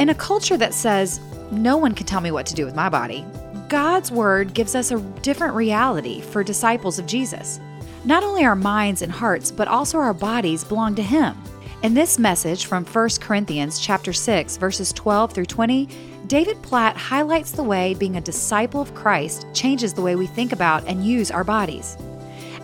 [0.00, 1.20] In a culture that says,
[1.50, 3.22] no one can tell me what to do with my body,
[3.68, 7.60] God's Word gives us a different reality for disciples of Jesus.
[8.06, 11.36] Not only our minds and hearts, but also our bodies belong to Him.
[11.82, 15.86] In this message from 1 Corinthians chapter 6 verses 12 through 20,
[16.28, 20.52] David Platt highlights the way being a disciple of Christ changes the way we think
[20.52, 21.98] about and use our bodies.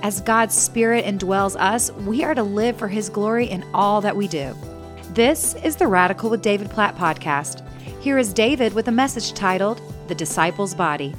[0.03, 4.17] As God's Spirit indwells us, we are to live for His glory in all that
[4.17, 4.57] we do.
[5.17, 7.67] This is the Radical with David Platt podcast.
[8.03, 11.15] Here is David with a message titled The Disciple's Body.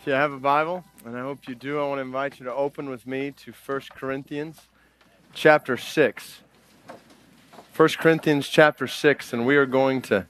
[0.00, 2.46] If you have a Bible, and I hope you do, I want to invite you
[2.46, 4.62] to open with me to 1 Corinthians
[5.32, 6.40] chapter 6.
[7.76, 10.26] 1 Corinthians chapter 6, and we are going to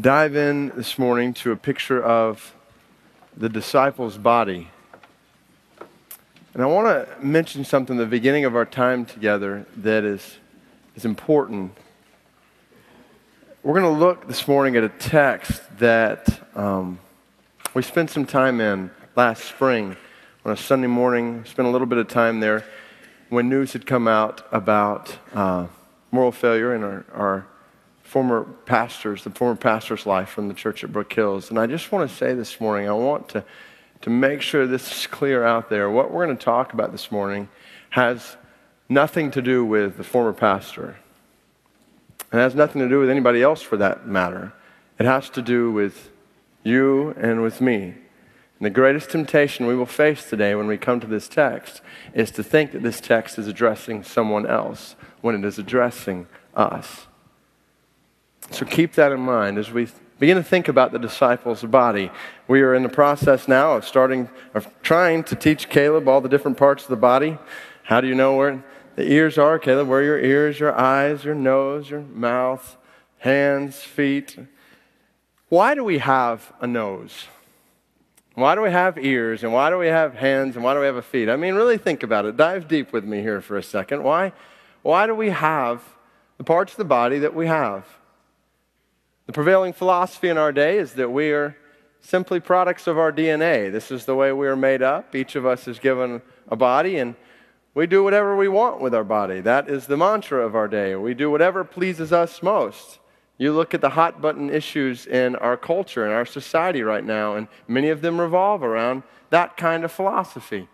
[0.00, 2.56] dive in this morning to a picture of
[3.36, 4.70] the disciple's body.
[6.54, 10.38] And I want to mention something at the beginning of our time together that is,
[10.96, 11.76] is important.
[13.62, 17.00] We're going to look this morning at a text that um,
[17.74, 19.94] we spent some time in last spring
[20.46, 21.44] on a Sunday morning.
[21.44, 22.64] Spent a little bit of time there
[23.28, 25.66] when news had come out about uh,
[26.10, 27.46] moral failure in our, our
[28.02, 31.50] former pastors, the former pastor's life from the church at Brook Hills.
[31.50, 33.44] And I just want to say this morning, I want to
[34.02, 37.10] to make sure this is clear out there, what we're going to talk about this
[37.10, 37.48] morning
[37.90, 38.36] has
[38.88, 40.96] nothing to do with the former pastor.
[42.32, 44.52] It has nothing to do with anybody else for that matter.
[44.98, 46.10] It has to do with
[46.62, 47.94] you and with me.
[48.58, 51.80] And the greatest temptation we will face today when we come to this text
[52.12, 57.06] is to think that this text is addressing someone else when it is addressing us.
[58.50, 62.10] So keep that in mind as we begin to think about the disciples' body.
[62.46, 66.28] We are in the process now of starting, of trying to teach Caleb all the
[66.28, 67.38] different parts of the body.
[67.84, 68.64] How do you know where
[68.96, 69.88] the ears are, Caleb?
[69.88, 72.76] Where your ears, your eyes, your nose, your mouth,
[73.18, 74.36] hands, feet.
[75.48, 77.26] Why do we have a nose?
[78.34, 79.42] Why do we have ears?
[79.42, 80.54] And why do we have hands?
[80.54, 81.28] And why do we have a feet?
[81.28, 82.36] I mean, really think about it.
[82.36, 84.04] Dive deep with me here for a second.
[84.04, 84.32] Why,
[84.82, 85.82] why do we have
[86.36, 87.97] the parts of the body that we have?
[89.28, 91.54] The prevailing philosophy in our day is that we are
[92.00, 93.70] simply products of our DNA.
[93.70, 95.14] This is the way we are made up.
[95.14, 97.14] Each of us is given a body, and
[97.74, 99.42] we do whatever we want with our body.
[99.42, 100.96] That is the mantra of our day.
[100.96, 103.00] We do whatever pleases us most.
[103.36, 107.34] You look at the hot button issues in our culture, in our society right now,
[107.34, 110.70] and many of them revolve around that kind of philosophy.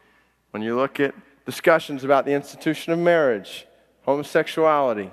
[0.53, 1.13] When you look at
[1.45, 3.67] discussions about the institution of marriage,
[4.03, 5.11] homosexuality,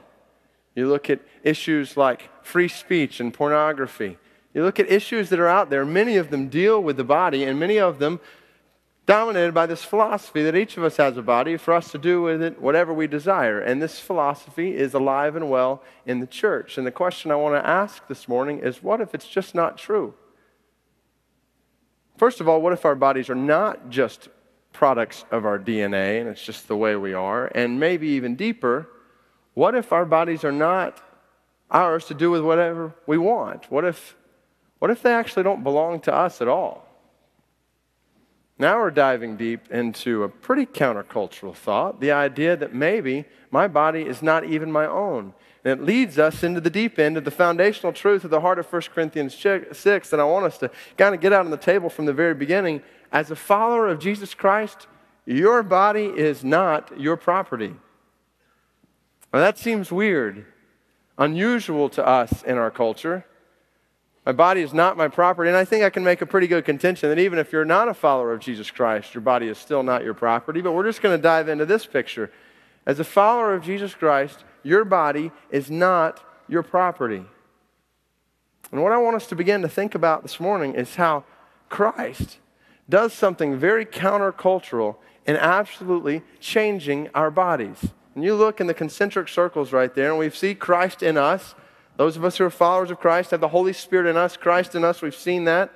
[0.82, 4.18] you look at issues like free speech and pornography.
[4.54, 7.44] You look at issues that are out there, many of them deal with the body,
[7.44, 8.20] and many of them
[9.06, 12.22] dominated by this philosophy that each of us has a body for us to do
[12.24, 13.60] with it whatever we desire.
[13.60, 16.78] And this philosophy is alive and well in the church.
[16.78, 19.78] And the question I want to ask this morning is what if it's just not
[19.78, 20.16] true?
[22.18, 24.30] First of all, what if our bodies are not just
[24.74, 27.52] products of our DNA and it's just the way we are?
[27.54, 28.88] And maybe even deeper,
[29.54, 31.02] what if our bodies are not
[31.70, 33.72] ours to do with whatever we want?
[33.72, 34.16] What if,
[34.80, 36.88] what if they actually don't belong to us at all?
[38.58, 44.04] Now we're diving deep into a pretty countercultural thought the idea that maybe my body
[44.04, 45.34] is not even my own.
[45.66, 48.60] And it leads us into the deep end of the foundational truth of the heart
[48.60, 50.14] of 1 Corinthians 6.
[50.14, 52.34] And I want us to kind of get out on the table from the very
[52.34, 52.82] beginning.
[53.12, 54.88] As a follower of Jesus Christ,
[55.26, 57.76] your body is not your property.
[59.34, 60.46] Now, that seems weird,
[61.18, 63.26] unusual to us in our culture.
[64.26, 66.66] My body is not my property, and I think I can make a pretty good
[66.66, 69.84] contention that even if you're not a follower of Jesus Christ, your body is still
[69.84, 70.62] not your property.
[70.62, 72.32] But we're just going to dive into this picture.
[72.86, 77.24] As a follower of Jesus Christ, your body is not your property.
[78.72, 81.24] And what I want us to begin to think about this morning is how
[81.70, 82.38] Christ
[82.90, 87.78] does something very countercultural in absolutely changing our bodies.
[88.16, 91.56] And you look in the concentric circles right there, and we see Christ in us.
[91.98, 94.76] Those of us who are followers of Christ have the Holy Spirit in us, Christ
[94.76, 95.02] in us.
[95.02, 95.72] We've seen that.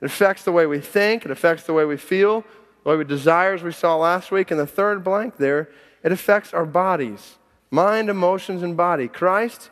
[0.00, 2.44] It affects the way we think, it affects the way we feel,
[2.84, 4.50] the way we desire, as we saw last week.
[4.50, 5.70] And the third blank there,
[6.02, 7.36] it affects our bodies
[7.70, 9.08] mind, emotions, and body.
[9.08, 9.70] Christ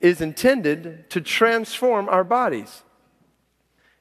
[0.00, 2.82] is intended to transform our bodies.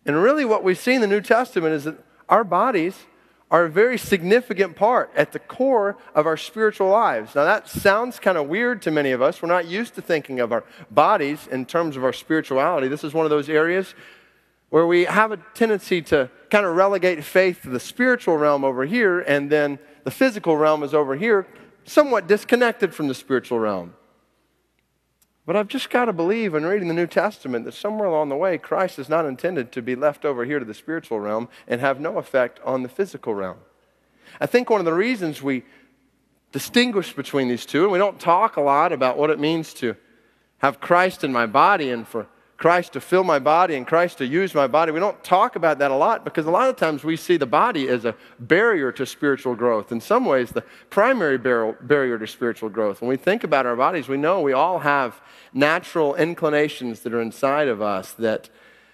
[0.06, 3.06] And really, what we see in the New Testament is that our bodies
[3.52, 7.36] are a very significant part at the core of our spiritual lives.
[7.36, 9.42] Now, that sounds kind of weird to many of us.
[9.42, 12.88] We're not used to thinking of our bodies in terms of our spirituality.
[12.88, 13.94] This is one of those areas
[14.70, 18.86] where we have a tendency to kind of relegate faith to the spiritual realm over
[18.86, 21.46] here, and then the physical realm is over here,
[21.86, 23.94] somewhat disconnected from the spiritual realm.
[25.46, 28.36] But I've just got to believe in reading the New Testament that somewhere along the
[28.36, 31.82] way, Christ is not intended to be left over here to the spiritual realm and
[31.82, 33.58] have no effect on the physical realm.
[34.40, 35.64] I think one of the reasons we
[36.54, 39.98] distinguish between these two, and we don't talk a lot about what it means to
[40.60, 42.28] have Christ in my body and for
[42.64, 44.94] Christ to fill my body and Christ to use my body.
[44.94, 47.46] We don't talk about that a lot because a lot of times we see the
[47.46, 49.92] body as a barrier to spiritual growth.
[49.92, 53.02] In some ways, the primary barrier to spiritual growth.
[53.02, 55.20] When we think about our bodies, we know we all have
[55.54, 58.50] natural inclinations that are inside of us that,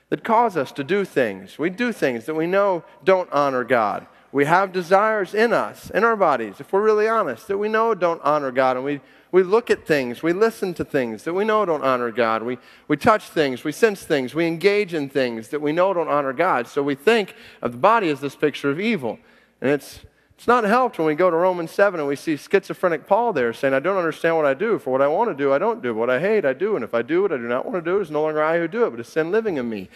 [0.09, 1.59] that cause us to do things.
[1.59, 4.07] We do things that we know don't honor God.
[4.31, 7.93] We have desires in us, in our bodies, if we're really honest, that we know
[7.93, 11.45] don't honor God, and we we look at things, we listen to things that we
[11.45, 12.41] know don't honor God.
[12.41, 16.07] We, we touch things, we sense things, we engage in things that we know don't
[16.07, 16.67] honor God.
[16.67, 19.19] So we think of the body as this picture of evil.
[19.61, 19.99] And it's,
[20.35, 23.53] it's not helped when we go to Romans 7 and we see schizophrenic Paul there
[23.53, 24.79] saying, I don't understand what I do.
[24.79, 25.93] For what I want to do, I don't do.
[25.93, 26.75] What I hate, I do.
[26.75, 28.57] And if I do what I do not want to do, it's no longer I
[28.57, 29.89] who do it, but it's sin living in me.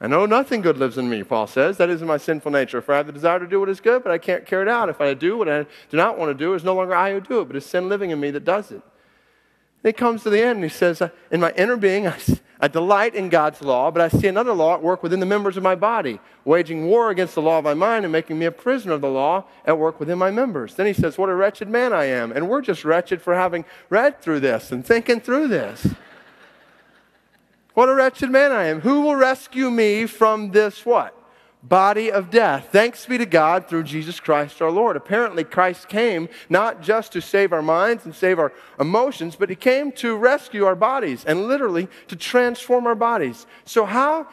[0.00, 1.76] I know oh, nothing good lives in me, Paul says.
[1.76, 2.80] That is in my sinful nature.
[2.80, 4.68] For I have the desire to do what is good, but I can't carry it
[4.68, 4.88] out.
[4.88, 7.20] If I do what I do not want to do, it's no longer I who
[7.20, 8.80] do it, but it's sin living in me that does it.
[9.82, 12.16] And he comes to the end and he says, uh, In my inner being, I,
[12.60, 15.56] I delight in God's law, but I see another law at work within the members
[15.56, 18.52] of my body, waging war against the law of my mind and making me a
[18.52, 20.76] prisoner of the law at work within my members.
[20.76, 22.30] Then he says, What a wretched man I am.
[22.30, 25.88] And we're just wretched for having read through this and thinking through this.
[27.78, 28.80] What a wretched man I am.
[28.80, 31.14] Who will rescue me from this what?
[31.62, 32.70] Body of death.
[32.72, 34.96] Thanks be to God through Jesus Christ our Lord.
[34.96, 39.54] Apparently, Christ came not just to save our minds and save our emotions, but He
[39.54, 43.46] came to rescue our bodies and literally to transform our bodies.
[43.64, 44.26] So, how,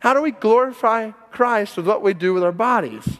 [0.00, 3.18] how do we glorify Christ with what we do with our bodies?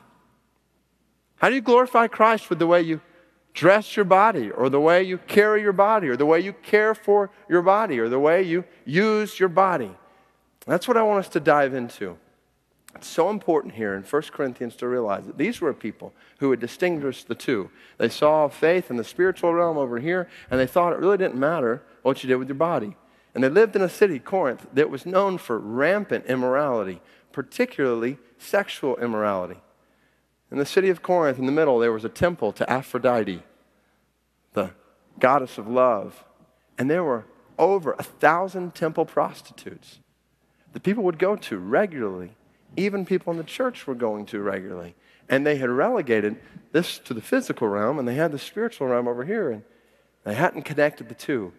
[1.36, 3.00] How do you glorify Christ with the way you
[3.54, 6.94] dress your body, or the way you carry your body, or the way you care
[6.94, 9.90] for your body, or the way you use your body.
[10.66, 12.18] That's what I want us to dive into.
[12.96, 16.60] It's so important here in 1 Corinthians to realize that these were people who had
[16.60, 17.70] distinguished the two.
[17.98, 21.38] They saw faith in the spiritual realm over here, and they thought it really didn't
[21.38, 22.96] matter what you did with your body.
[23.34, 27.00] And they lived in a city, Corinth, that was known for rampant immorality,
[27.32, 29.60] particularly sexual immorality.
[30.54, 33.42] In the city of Corinth, in the middle, there was a temple to Aphrodite,
[34.52, 34.70] the
[35.18, 36.22] goddess of love.
[36.78, 37.24] And there were
[37.58, 39.98] over a thousand temple prostitutes
[40.72, 42.36] that people would go to regularly.
[42.76, 44.94] Even people in the church were going to regularly.
[45.28, 46.36] And they had relegated
[46.70, 49.64] this to the physical realm, and they had the spiritual realm over here, and
[50.22, 51.52] they hadn't connected the two.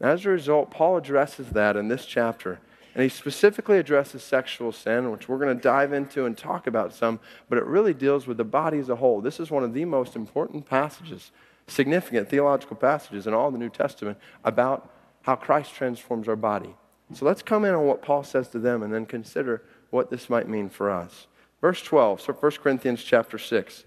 [0.00, 2.58] And as a result, Paul addresses that in this chapter
[2.94, 6.92] and he specifically addresses sexual sin, which we're going to dive into and talk about
[6.92, 9.20] some, but it really deals with the body as a whole.
[9.20, 11.30] This is one of the most important passages,
[11.66, 14.92] significant theological passages in all the New Testament about
[15.22, 16.74] how Christ transforms our body.
[17.12, 20.30] So let's come in on what Paul says to them and then consider what this
[20.30, 21.26] might mean for us.
[21.60, 23.84] Verse 12, so 1 Corinthians chapter 6.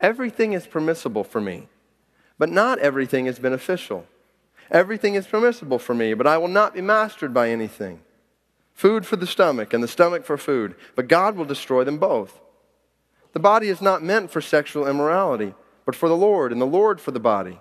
[0.00, 1.68] Everything is permissible for me,
[2.38, 4.06] but not everything is beneficial.
[4.70, 8.00] Everything is permissible for me, but I will not be mastered by anything.
[8.72, 12.40] Food for the stomach, and the stomach for food, but God will destroy them both.
[13.32, 17.00] The body is not meant for sexual immorality, but for the Lord, and the Lord
[17.00, 17.60] for the body.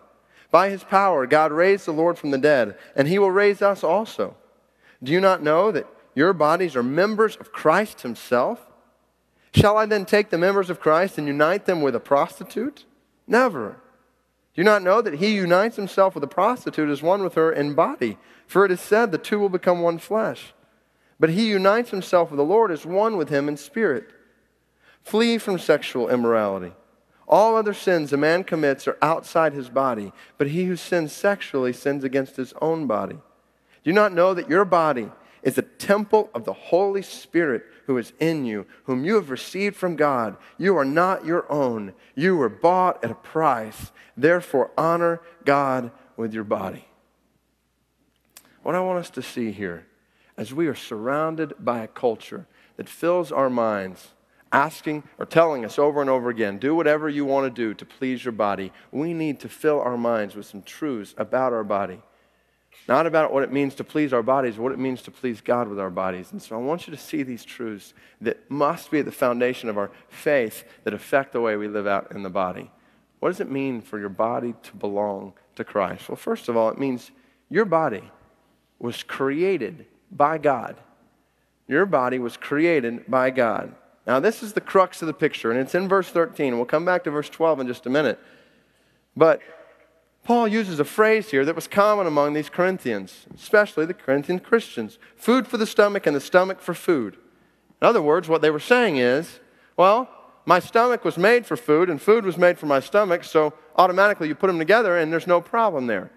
[0.51, 3.83] By his power, God raised the Lord from the dead, and he will raise us
[3.83, 4.37] also.
[5.01, 8.59] Do you not know that your bodies are members of Christ himself?
[9.53, 12.85] Shall I then take the members of Christ and unite them with a prostitute?
[13.27, 13.77] Never.
[14.53, 17.51] Do you not know that he unites himself with a prostitute as one with her
[17.51, 18.17] in body?
[18.45, 20.53] For it is said, the two will become one flesh.
[21.19, 24.09] But he unites himself with the Lord as one with him in spirit.
[25.01, 26.73] Flee from sexual immorality.
[27.27, 31.73] All other sins a man commits are outside his body, but he who sins sexually
[31.73, 33.15] sins against his own body.
[33.15, 35.09] Do you not know that your body
[35.41, 39.75] is a temple of the Holy Spirit who is in you, whom you have received
[39.75, 40.37] from God.
[40.57, 41.93] You are not your own.
[42.15, 43.91] You were bought at a price.
[44.15, 46.87] Therefore, honor God with your body.
[48.61, 49.85] What I want us to see here,
[50.37, 52.47] as we are surrounded by a culture
[52.77, 54.13] that fills our minds
[54.53, 57.85] asking or telling us over and over again, do whatever you want to do to
[57.85, 62.01] please your body, we need to fill our minds with some truths about our body.
[62.87, 65.69] Not about what it means to please our bodies, what it means to please God
[65.69, 66.31] with our bodies.
[66.31, 69.69] And so I want you to see these truths that must be at the foundation
[69.69, 72.71] of our faith that affect the way we live out in the body.
[73.19, 76.09] What does it mean for your body to belong to Christ?
[76.09, 77.11] Well, first of all, it means
[77.49, 78.03] your body
[78.79, 80.75] was created by God.
[81.69, 83.73] Your body was created by God.
[84.05, 86.57] Now, this is the crux of the picture, and it's in verse 13.
[86.57, 88.19] We'll come back to verse 12 in just a minute.
[89.15, 89.41] But
[90.23, 94.97] Paul uses a phrase here that was common among these Corinthians, especially the Corinthian Christians
[95.17, 97.17] food for the stomach and the stomach for food.
[97.81, 99.41] In other words, what they were saying is,
[99.75, 100.09] well,
[100.45, 104.29] my stomach was made for food and food was made for my stomach, so automatically
[104.29, 106.09] you put them together and there's no problem there.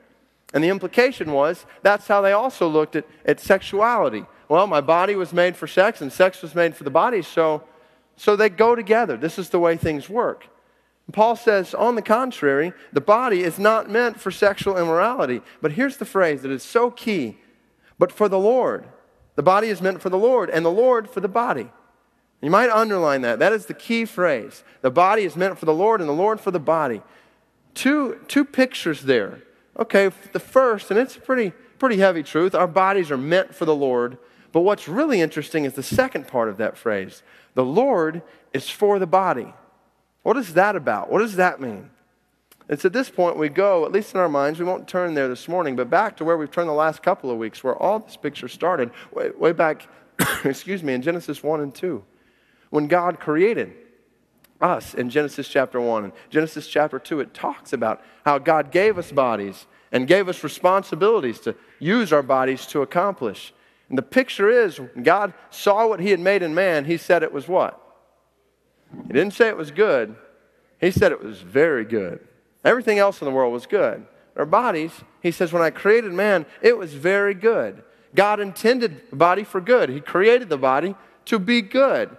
[0.54, 4.24] And the implication was that's how they also looked at, at sexuality.
[4.48, 7.64] Well, my body was made for sex and sex was made for the body, so,
[8.16, 9.16] so they go together.
[9.16, 10.46] This is the way things work.
[11.12, 15.40] Paul says, on the contrary, the body is not meant for sexual immorality.
[15.62, 17.38] But here's the phrase that is so key
[17.98, 18.86] but for the Lord.
[19.36, 21.70] The body is meant for the Lord, and the Lord for the body.
[22.42, 23.38] You might underline that.
[23.38, 24.64] That is the key phrase.
[24.82, 27.02] The body is meant for the Lord, and the Lord for the body.
[27.74, 29.42] Two, two pictures there.
[29.78, 33.64] Okay, the first, and it's a pretty, pretty heavy truth our bodies are meant for
[33.64, 34.18] the Lord.
[34.52, 37.22] But what's really interesting is the second part of that phrase
[37.54, 38.22] the Lord
[38.52, 39.52] is for the body.
[40.26, 41.08] What is that about?
[41.08, 41.88] What does that mean?
[42.68, 45.28] It's at this point we go, at least in our minds, we won't turn there
[45.28, 48.00] this morning, but back to where we've turned the last couple of weeks, where all
[48.00, 49.86] this picture started, way, way back,
[50.44, 52.02] excuse me, in Genesis 1 and 2,
[52.70, 53.72] when God created
[54.60, 58.98] us in Genesis chapter 1 and Genesis chapter 2, it talks about how God gave
[58.98, 63.54] us bodies and gave us responsibilities to use our bodies to accomplish.
[63.88, 67.32] And the picture is God saw what He had made in man, He said it
[67.32, 67.80] was what?
[69.06, 70.16] He didn't say it was good,
[70.80, 72.20] he said it was very good.
[72.64, 74.06] Everything else in the world was good.
[74.36, 77.82] Our bodies, he says, when I created man, it was very good.
[78.14, 79.88] God intended the body for good.
[79.88, 80.94] He created the body
[81.26, 82.16] to be good.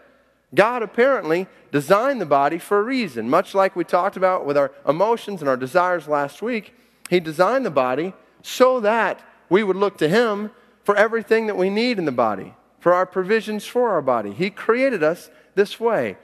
[0.55, 3.29] God apparently designed the body for a reason.
[3.29, 6.73] Much like we talked about with our emotions and our desires last week,
[7.09, 10.51] He designed the body so that we would look to Him
[10.83, 14.31] for everything that we need in the body, for our provisions for our body.
[14.31, 16.17] He created us this way.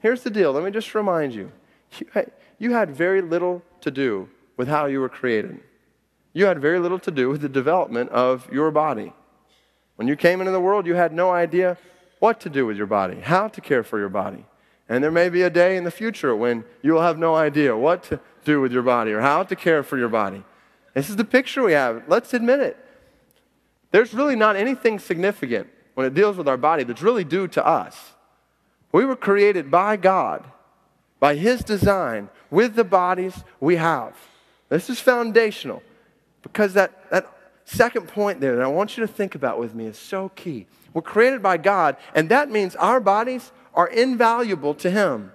[0.00, 0.52] Here's the deal.
[0.52, 1.50] Let me just remind you.
[2.58, 5.60] You had very little to do with how you were created.
[6.32, 9.12] You had very little to do with the development of your body.
[9.96, 11.78] When you came into the world, you had no idea
[12.18, 14.44] what to do with your body, how to care for your body.
[14.88, 18.02] And there may be a day in the future when you'll have no idea what
[18.04, 20.44] to do with your body or how to care for your body.
[20.94, 22.04] This is the picture we have.
[22.06, 22.76] Let's admit it.
[23.90, 27.66] There's really not anything significant when it deals with our body that's really due to
[27.66, 28.12] us.
[28.92, 30.44] We were created by God,
[31.20, 34.14] by His design, with the bodies we have.
[34.68, 35.82] This is foundational
[36.42, 37.26] because that, that
[37.64, 40.66] second point there that I want you to think about with me is so key.
[40.94, 45.32] We're created by God, and that means our bodies are invaluable to Him.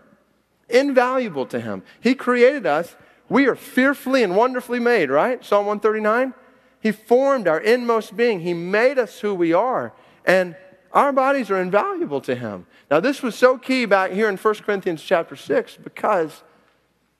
[0.69, 1.83] Invaluable to Him.
[1.99, 2.95] He created us.
[3.29, 5.43] We are fearfully and wonderfully made, right?
[5.45, 6.33] Psalm 139.
[6.81, 8.39] He formed our inmost being.
[8.39, 9.93] He made us who we are.
[10.25, 10.55] And
[10.93, 12.65] our bodies are invaluable to him.
[12.89, 16.43] Now, this was so key back here in 1 Corinthians chapter 6 because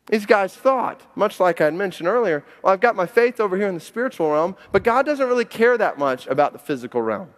[0.07, 3.55] these guys thought, much like I had mentioned earlier, well, I've got my faith over
[3.55, 7.01] here in the spiritual realm, but God doesn't really care that much about the physical
[7.01, 7.29] realm.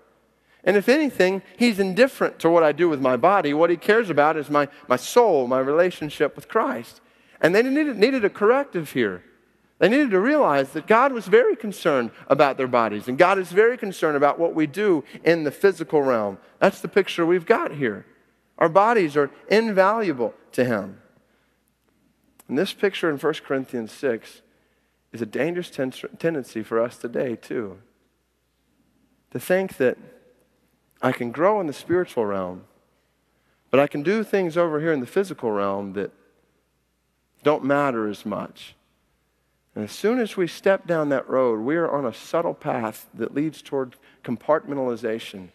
[0.64, 3.54] And if anything, He's indifferent to what I do with my body.
[3.54, 7.02] What He cares about is my, my soul, my relationship with Christ.
[7.42, 9.24] And they needed, needed a corrective here.
[9.84, 13.52] They needed to realize that God was very concerned about their bodies, and God is
[13.52, 16.38] very concerned about what we do in the physical realm.
[16.60, 18.06] That's the picture we've got here.
[18.58, 21.02] Our bodies are invaluable to Him.
[22.48, 24.42] And this picture in 1 Corinthians 6
[25.12, 27.80] is a dangerous ten- tendency for us today, too.
[29.32, 29.98] To think that
[31.02, 32.64] I can grow in the spiritual realm,
[33.70, 36.14] but I can do things over here in the physical realm that
[37.44, 38.76] don't matter as much.
[39.76, 43.10] And as soon as we step down that road, we are on a subtle path
[43.14, 45.50] that leads toward compartmentalization,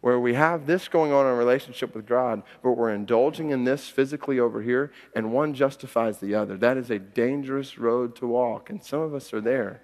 [0.00, 3.64] where we have this going on in a relationship with God, but we're indulging in
[3.64, 6.56] this physically over here, and one justifies the other.
[6.56, 9.82] That is a dangerous road to walk, and some of us are there.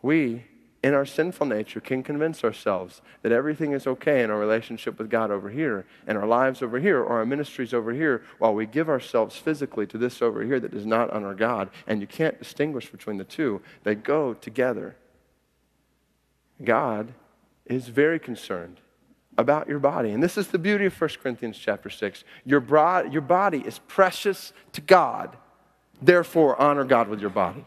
[0.00, 0.44] We
[0.86, 5.10] in our sinful nature, can convince ourselves that everything is okay in our relationship with
[5.10, 8.66] God over here, and our lives over here, or our ministries over here, while we
[8.66, 11.70] give ourselves physically to this over here that does not honor God.
[11.88, 14.94] And you can't distinguish between the two, they go together.
[16.62, 17.14] God
[17.64, 18.80] is very concerned
[19.36, 20.12] about your body.
[20.12, 22.22] And this is the beauty of 1 Corinthians chapter 6.
[22.44, 22.62] Your,
[23.10, 25.36] your body is precious to God.
[26.00, 27.66] Therefore, honor God with your body.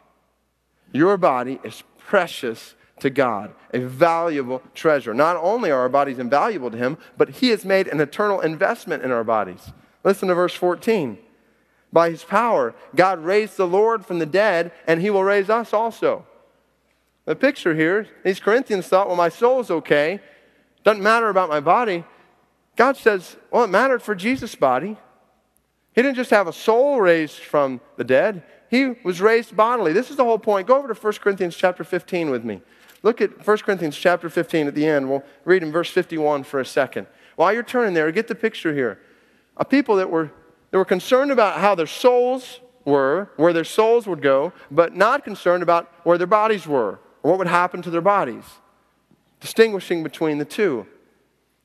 [0.93, 5.13] Your body is precious to God, a valuable treasure.
[5.13, 9.03] Not only are our bodies invaluable to Him, but He has made an eternal investment
[9.03, 9.71] in our bodies.
[10.03, 11.17] Listen to verse 14.
[11.91, 15.73] By His power, God raised the Lord from the dead, and He will raise us
[15.73, 16.25] also.
[17.25, 20.19] The picture here, these Corinthians thought, well, my soul's okay.
[20.83, 22.03] Doesn't matter about my body.
[22.75, 24.97] God says, well, it mattered for Jesus' body.
[25.93, 29.93] He didn't just have a soul raised from the dead, He was raised bodily.
[29.93, 30.67] This is the whole point.
[30.67, 32.61] Go over to 1 Corinthians chapter 15 with me.
[33.01, 35.09] Look at 1 Corinthians chapter 15 at the end.
[35.09, 37.07] We'll read in verse 51 for a second.
[37.35, 38.99] While you're turning there, get the picture here.
[39.57, 40.31] A people that were,
[40.71, 45.23] that were concerned about how their souls were, where their souls would go, but not
[45.23, 48.43] concerned about where their bodies were or what would happen to their bodies.
[49.39, 50.85] Distinguishing between the two.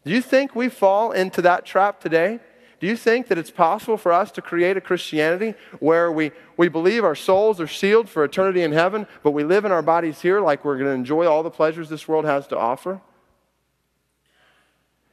[0.05, 2.41] Do you think we fall into that trap today?
[2.85, 6.69] Do you think that it's possible for us to create a Christianity where we, we
[6.69, 10.21] believe our souls are sealed for eternity in heaven, but we live in our bodies
[10.21, 13.00] here like we're going to enjoy all the pleasures this world has to offer?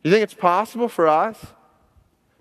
[0.03, 1.53] Do you think it's possible for us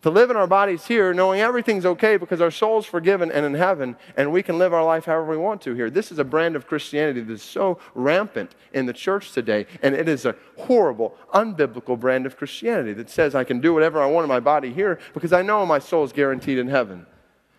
[0.03, 3.55] to live in our bodies here knowing everything's okay because our soul's forgiven and in
[3.55, 5.91] heaven and we can live our life however we want to here.
[5.91, 9.95] This is a brand of Christianity that is so rampant in the church today and
[9.95, 14.07] it is a horrible, unbiblical brand of Christianity that says I can do whatever I
[14.07, 17.07] want in my body here because I know my soul is guaranteed in heaven.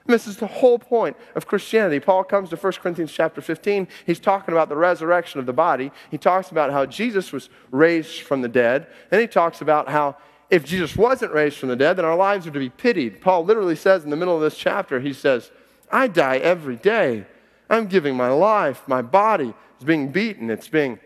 [0.07, 1.99] This is the whole point of Christianity.
[1.99, 3.87] Paul comes to 1 Corinthians chapter 15.
[4.05, 5.91] He's talking about the resurrection of the body.
[6.09, 8.87] He talks about how Jesus was raised from the dead.
[9.09, 10.17] Then he talks about how
[10.51, 13.21] if Jesus wasn't raised from the dead, then our lives are to be pitied.
[13.21, 15.49] Paul literally says in the middle of this chapter, he says,
[15.89, 17.25] I die every day.
[17.69, 20.99] I'm giving my life, my body is being beaten, it's being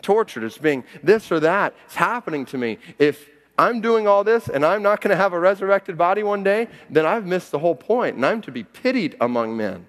[0.00, 1.74] tortured, it's being this or that.
[1.86, 2.78] It's happening to me.
[3.00, 6.44] If I'm doing all this and I'm not going to have a resurrected body one
[6.44, 9.88] day, then I've missed the whole point, and I'm to be pitied among men.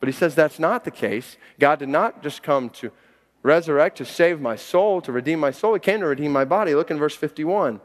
[0.00, 1.36] But he says that's not the case.
[1.60, 2.90] God did not just come to
[3.42, 5.74] resurrect, to save my soul, to redeem my soul.
[5.74, 6.74] He came to redeem my body.
[6.74, 7.80] Look in verse 51.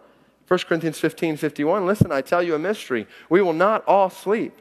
[0.49, 1.85] 1 Corinthians 15 51.
[1.85, 3.05] Listen, I tell you a mystery.
[3.29, 4.57] We will not all sleep,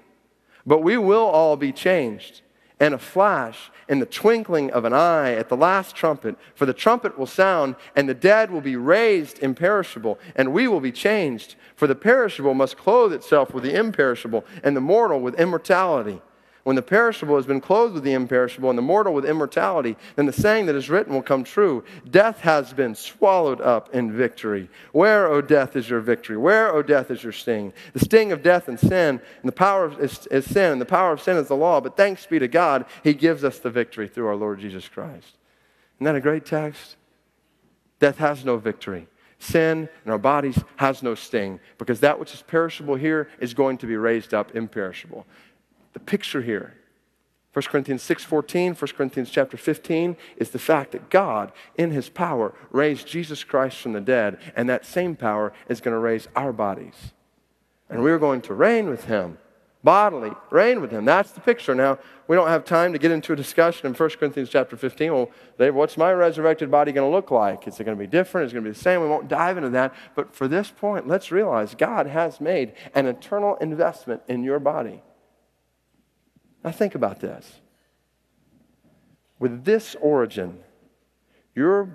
[0.67, 2.43] but we will all be changed.
[2.79, 6.37] In a flash, in the twinkling of an eye, at the last trumpet.
[6.55, 10.79] For the trumpet will sound, and the dead will be raised imperishable, and we will
[10.79, 11.57] be changed.
[11.75, 16.21] For the perishable must clothe itself with the imperishable, and the mortal with immortality.
[16.69, 20.27] When the perishable has been clothed with the imperishable and the mortal with immortality, then
[20.27, 24.69] the saying that is written will come true Death has been swallowed up in victory.
[24.93, 26.37] Where, O death, is your victory?
[26.37, 27.73] Where, O death, is your sting?
[27.95, 30.85] The sting of death and sin, and the power of, is, is sin, and the
[30.85, 31.81] power of sin is the law.
[31.81, 35.39] But thanks be to God, He gives us the victory through our Lord Jesus Christ.
[35.97, 36.97] Isn't that a great text?
[37.99, 39.09] Death has no victory
[39.41, 43.79] sin in our bodies has no sting because that which is perishable here is going
[43.79, 45.25] to be raised up imperishable
[45.93, 46.75] the picture here
[47.59, 52.55] 1 Corinthians 6:14, 1 Corinthians chapter 15 is the fact that God in his power
[52.71, 56.53] raised Jesus Christ from the dead and that same power is going to raise our
[56.53, 57.13] bodies.
[57.91, 59.39] And we're going to reign with him
[59.83, 61.05] bodily, reign with him.
[61.05, 61.75] That's the picture.
[61.75, 65.13] Now, we don't have time to get into a discussion in 1 Corinthians chapter 15.
[65.13, 67.67] Well, Dave, what's my resurrected body going to look like?
[67.67, 68.47] Is it going to be different?
[68.47, 69.01] Is it going to be the same?
[69.01, 69.95] We won't dive into that.
[70.15, 75.03] But for this point, let's realize God has made an eternal investment in your body.
[76.65, 77.61] Now, think about this.
[79.39, 80.59] With this origin,
[81.55, 81.89] your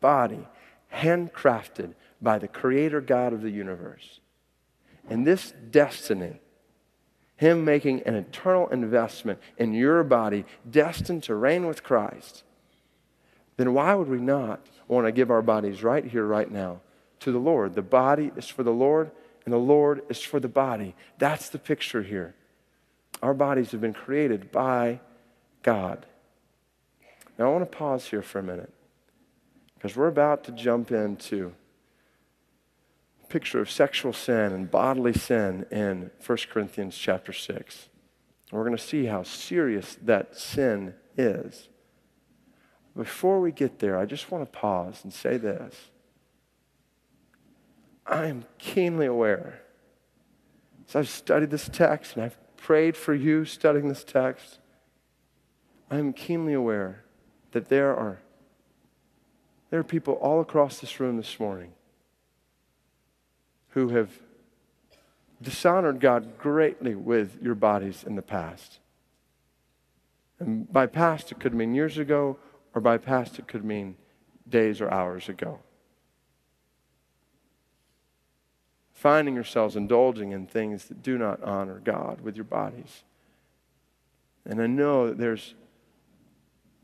[0.00, 0.46] body,
[0.92, 4.20] handcrafted by the Creator God of the universe,
[5.08, 6.40] and this destiny,
[7.36, 12.44] Him making an eternal investment in your body, destined to reign with Christ,
[13.56, 16.80] then why would we not want to give our bodies right here, right now,
[17.20, 17.74] to the Lord?
[17.74, 19.10] The body is for the Lord,
[19.44, 20.94] and the Lord is for the body.
[21.18, 22.34] That's the picture here.
[23.22, 25.00] Our bodies have been created by
[25.62, 26.06] God.
[27.38, 28.72] Now, I want to pause here for a minute
[29.74, 31.52] because we're about to jump into
[33.22, 37.88] a picture of sexual sin and bodily sin in 1 Corinthians chapter 6.
[38.50, 41.68] And We're going to see how serious that sin is.
[42.96, 45.74] Before we get there, I just want to pause and say this.
[48.06, 49.60] I am keenly aware,
[50.88, 54.58] as I've studied this text and I've prayed for you studying this text,
[55.88, 57.04] I am keenly aware
[57.52, 58.18] that there are,
[59.70, 61.70] there are people all across this room this morning
[63.68, 64.10] who have
[65.40, 68.80] dishonored God greatly with your bodies in the past.
[70.40, 72.36] And by past, it could mean years ago,
[72.74, 73.94] or by past, it could mean
[74.48, 75.60] days or hours ago.
[78.96, 83.04] Finding yourselves indulging in things that do not honor God with your bodies.
[84.46, 85.54] And I know that there's,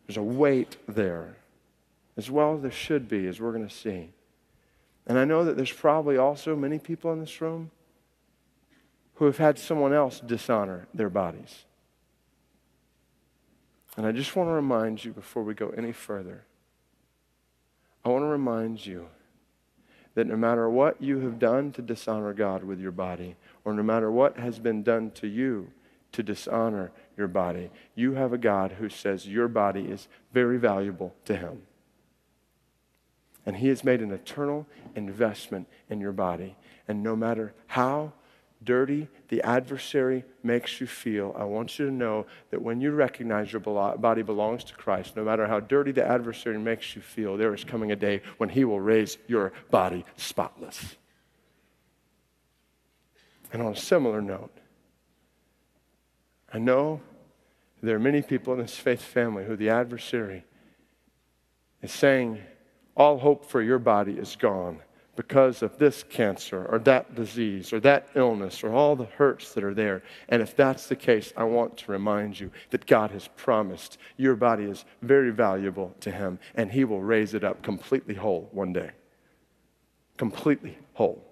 [0.07, 1.37] there's a weight there,
[2.19, 4.11] as well as there should be, as we're going to see.
[5.07, 7.71] And I know that there's probably also many people in this room
[9.15, 11.65] who have had someone else dishonor their bodies.
[13.97, 16.45] And I just want to remind you before we go any further,
[18.05, 19.09] I want to remind you
[20.15, 23.83] that no matter what you have done to dishonor God with your body, or no
[23.83, 25.71] matter what has been done to you
[26.13, 27.71] to dishonor your body.
[27.95, 31.63] You have a God who says your body is very valuable to him.
[33.45, 36.57] And he has made an eternal investment in your body.
[36.87, 38.13] And no matter how
[38.65, 43.53] dirty the adversary makes you feel, I want you to know that when you recognize
[43.53, 47.55] your body belongs to Christ, no matter how dirty the adversary makes you feel, there
[47.55, 50.97] is coming a day when he will raise your body spotless.
[53.53, 54.57] And on a similar note,
[56.53, 57.01] I know
[57.83, 60.45] there are many people in this faith family who the adversary
[61.83, 62.39] is saying,
[62.97, 64.81] all hope for your body is gone
[65.15, 69.63] because of this cancer or that disease or that illness or all the hurts that
[69.63, 70.03] are there.
[70.29, 74.37] And if that's the case, I want to remind you that God has promised your
[74.37, 78.73] body is very valuable to Him and He will raise it up completely whole one
[78.73, 78.91] day.
[80.17, 81.23] Completely whole.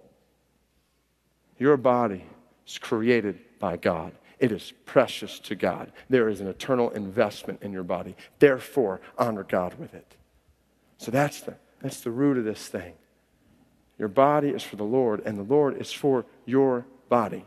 [1.58, 2.24] Your body
[2.66, 4.12] is created by God.
[4.38, 5.92] It is precious to God.
[6.08, 8.16] There is an eternal investment in your body.
[8.38, 10.16] Therefore, honor God with it.
[10.96, 12.94] So that's the, that's the root of this thing.
[14.00, 17.44] Your body is for the Lord, and the Lord is for your body.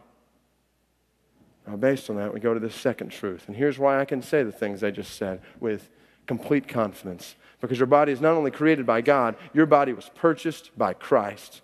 [1.66, 3.46] Now, based on that, we go to the second truth.
[3.48, 5.90] And here's why I can say the things I just said with
[6.28, 7.34] complete confidence.
[7.60, 11.62] Because your body is not only created by God, your body was purchased by Christ.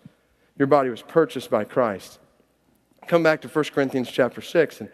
[0.58, 2.18] Your body was purchased by Christ.
[3.06, 4.90] Come back to 1 Corinthians chapter 6, and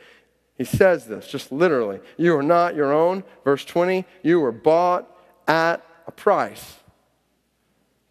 [0.57, 2.01] he says this just literally.
[2.17, 3.23] You are not your own.
[3.45, 5.09] Verse 20, you were bought
[5.47, 6.79] at a price.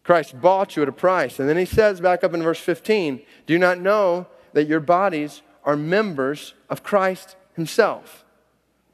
[0.05, 1.39] Christ bought you at a price.
[1.39, 4.79] And then he says back up in verse 15, Do you not know that your
[4.79, 8.23] bodies are members of Christ himself?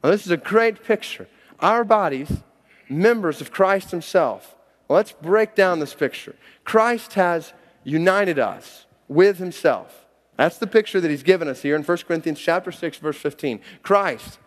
[0.02, 1.28] Now, this is a great picture.
[1.60, 2.42] Our bodies,
[2.88, 4.56] members of Christ himself.
[4.88, 6.34] Well, let's break down this picture.
[6.64, 7.52] Christ has
[7.84, 10.06] united us with himself.
[10.36, 13.60] That's the picture that he's given us here in 1 Corinthians chapter 6 verse 15.
[13.82, 14.38] Christ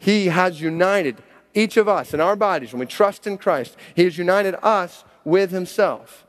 [0.00, 3.76] he has united each of us in our bodies when we trust in Christ.
[3.94, 6.26] He has united us with himself.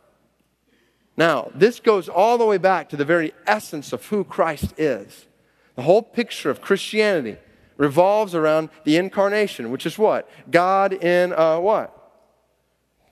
[1.18, 5.28] Now, this goes all the way back to the very essence of who Christ is.
[5.76, 7.38] The whole picture of Christianity
[7.78, 10.30] revolves around the incarnation, which is what?
[10.50, 11.98] God in a what?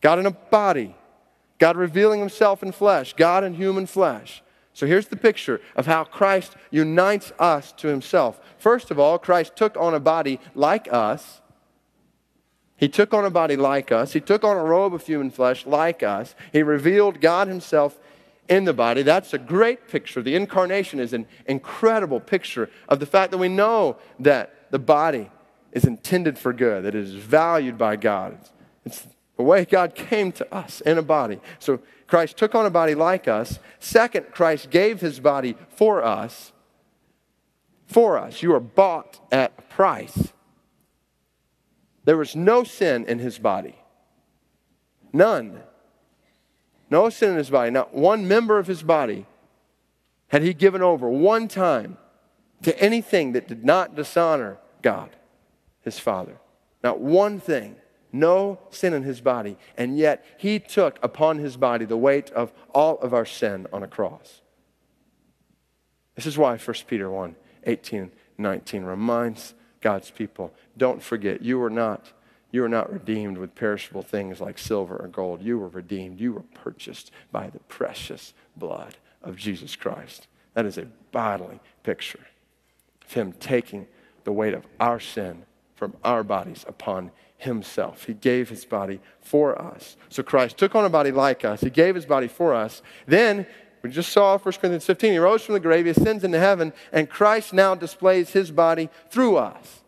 [0.02, 0.96] God in a body.
[1.58, 3.14] God revealing himself in flesh.
[3.14, 4.42] God in human flesh.
[4.74, 8.40] So here's the picture of how Christ unites us to himself.
[8.58, 11.42] First of all, Christ took on a body like us
[12.80, 14.14] he took on a body like us.
[14.14, 16.34] He took on a robe of human flesh like us.
[16.54, 18.00] He revealed God Himself
[18.48, 19.02] in the body.
[19.02, 20.22] That's a great picture.
[20.22, 25.30] The incarnation is an incredible picture of the fact that we know that the body
[25.74, 28.38] is intended for good, that it is valued by God.
[28.40, 28.52] It's,
[28.86, 31.42] it's the way God came to us in a body.
[31.60, 33.60] So Christ took on a body like us.
[33.80, 36.54] Second, Christ gave His body for us.
[37.88, 38.42] For us.
[38.42, 40.32] You are bought at a price.
[42.10, 43.76] There was no sin in his body.
[45.14, 45.62] None.
[46.90, 47.70] No sin in his body.
[47.70, 49.28] Not one member of his body
[50.30, 52.00] had he given over one time
[52.64, 55.12] to anything that did not dishonor God,
[55.82, 56.40] his Father.
[56.84, 57.76] Not one thing.
[58.12, 59.56] No sin in his body.
[59.78, 63.84] And yet he took upon his body the weight of all of our sin on
[63.84, 64.42] a cross.
[66.16, 70.54] This is why 1 Peter 1 18, 19 reminds God's people.
[70.78, 72.12] Don't forget, you were not
[72.52, 75.42] you were not redeemed with perishable things like silver or gold.
[75.42, 76.20] You were redeemed.
[76.20, 80.28] You were purchased by the precious blood of Jesus Christ.
[80.56, 82.26] That is a bodily picture
[83.06, 83.88] of Him taking
[84.24, 85.44] the weight of our sin
[85.76, 88.06] from our bodies upon Himself.
[88.06, 89.96] He gave His body for us.
[90.10, 92.82] So Christ took on a body like us, He gave His body for us.
[93.06, 93.46] Then
[93.82, 95.14] we just saw 1 Corinthians 15.
[95.14, 98.90] He rose from the grave, he ascends into heaven, and Christ now displays his body
[99.10, 99.84] through us.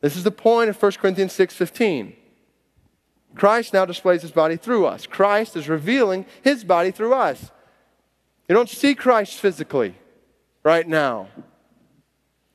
[0.00, 2.16] This is the point of 1 Corinthians 6:15.
[3.34, 5.06] Christ now displays his body through us.
[5.06, 7.52] Christ is revealing his body through us.
[8.48, 9.94] You don't see Christ physically
[10.64, 11.28] right now.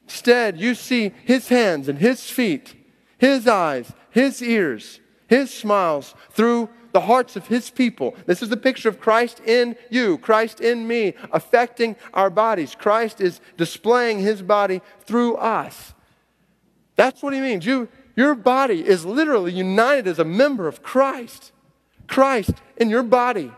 [0.03, 2.75] Instead, you see his hands and his feet,
[3.17, 8.15] his eyes, his ears, his smiles through the hearts of his people.
[8.25, 12.73] This is the picture of Christ in you, Christ in me, affecting our bodies.
[12.73, 15.93] Christ is displaying his body through us.
[16.95, 17.65] That's what he means.
[17.65, 21.51] You, your body is literally united as a member of Christ.
[22.07, 23.51] Christ in your body.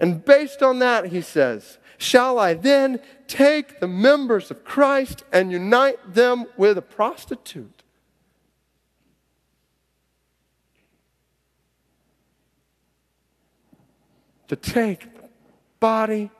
[0.00, 5.52] And based on that, he says, Shall I then take the members of Christ and
[5.52, 7.77] unite them with a prostitute?
[14.48, 15.28] To take the
[15.78, 16.30] body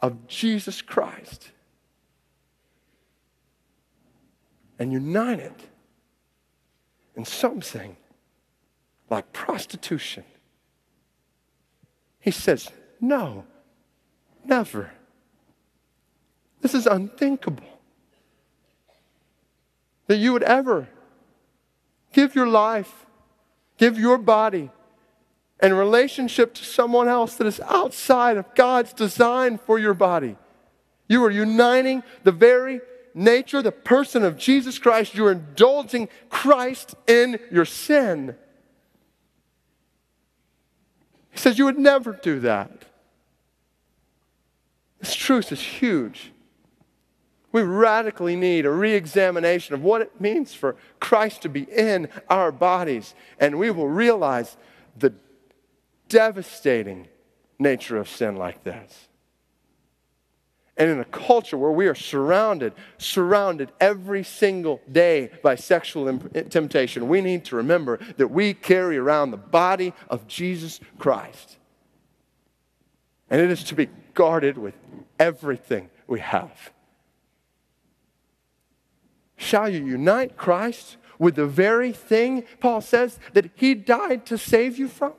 [0.00, 1.50] of Jesus Christ
[4.78, 5.60] and unite it
[7.16, 7.96] in something
[9.10, 10.24] like prostitution.
[12.20, 12.70] He says,
[13.00, 13.44] No,
[14.44, 14.92] never.
[16.60, 17.64] This is unthinkable.
[20.06, 20.88] That you would ever
[22.12, 23.06] give your life,
[23.76, 24.70] give your body,
[25.60, 30.36] and relationship to someone else that is outside of God's design for your body.
[31.08, 32.80] You are uniting the very
[33.14, 35.14] nature, the person of Jesus Christ.
[35.14, 38.36] You're indulging Christ in your sin.
[41.30, 42.84] He says you would never do that.
[45.00, 46.32] This truth is huge.
[47.50, 52.08] We radically need a re examination of what it means for Christ to be in
[52.28, 54.56] our bodies, and we will realize
[54.96, 55.14] the
[56.08, 57.08] devastating
[57.58, 59.08] nature of sin like this.
[60.76, 66.18] And in a culture where we are surrounded, surrounded every single day by sexual
[66.50, 71.56] temptation, we need to remember that we carry around the body of Jesus Christ.
[73.28, 74.74] And it is to be guarded with
[75.18, 76.70] everything we have.
[79.36, 84.78] Shall you unite Christ with the very thing, Paul says, that he died to save
[84.78, 85.14] you from?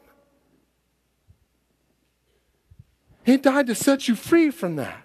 [3.30, 5.04] He died to set you free from that.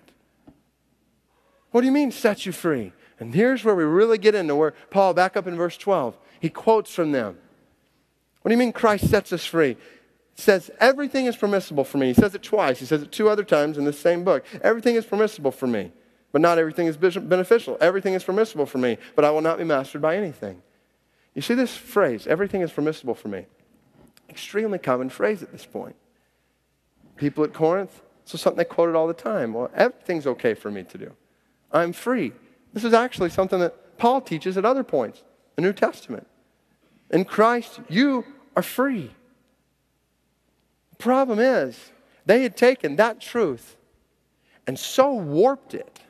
[1.72, 2.94] What do you mean, set you free?
[3.20, 6.48] And here's where we really get into where Paul, back up in verse 12, he
[6.48, 7.36] quotes from them.
[8.40, 9.76] What do you mean Christ sets us free?
[10.36, 12.06] He says, Everything is permissible for me.
[12.06, 12.78] He says it twice.
[12.78, 14.42] He says it two other times in the same book.
[14.62, 15.92] Everything is permissible for me,
[16.32, 17.76] but not everything is beneficial.
[17.78, 20.62] Everything is permissible for me, but I will not be mastered by anything.
[21.34, 23.44] You see this phrase, everything is permissible for me.
[24.30, 25.96] Extremely common phrase at this point.
[27.16, 28.00] People at Corinth,
[28.32, 29.52] is something they quoted all the time.
[29.52, 31.12] Well, everything's okay for me to do.
[31.72, 32.32] I'm free.
[32.72, 35.22] This is actually something that Paul teaches at other points,
[35.56, 36.26] the New Testament.
[37.10, 38.24] In Christ, you
[38.56, 39.10] are free.
[40.90, 41.90] The problem is,
[42.24, 43.76] they had taken that truth
[44.66, 46.00] and so warped it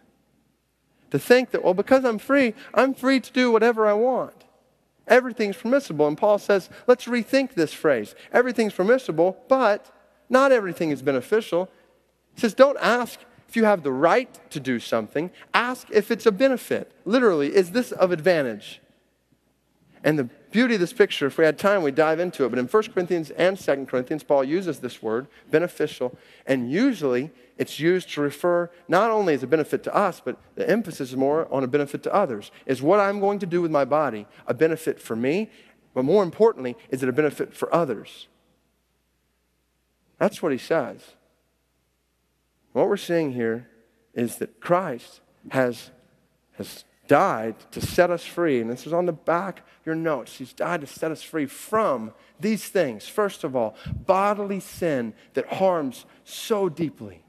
[1.11, 4.45] to think that, well, because I'm free, I'm free to do whatever I want.
[5.07, 6.09] Everything's permissible.
[6.09, 8.15] And Paul says, let's rethink this phrase.
[8.33, 9.91] Everything's permissible, but
[10.29, 11.69] not everything is beneficial.
[12.35, 16.27] He says, don't ask if you have the right to do something, ask if it's
[16.27, 16.91] a benefit.
[17.05, 18.81] Literally, is this of advantage?
[20.03, 22.51] And the beauty of this picture, if we had time, we'd dive into it.
[22.51, 27.81] But in 1 Corinthians and 2 Corinthians, Paul uses this word, beneficial, and usually it's
[27.81, 31.47] used to refer not only as a benefit to us, but the emphasis is more
[31.53, 32.51] on a benefit to others.
[32.67, 35.51] Is what I'm going to do with my body a benefit for me?
[35.95, 38.27] But more importantly, is it a benefit for others?
[40.19, 41.01] That's what he says.
[42.75, 43.69] What we're seeing here
[44.15, 45.21] is that Christ
[45.53, 45.93] has,
[46.55, 48.61] has died to set us free.
[48.61, 50.37] And this is on the back of your notes.
[50.37, 53.07] He's died to set us free from these things.
[53.07, 57.25] First of all, bodily sin that harms so deeply.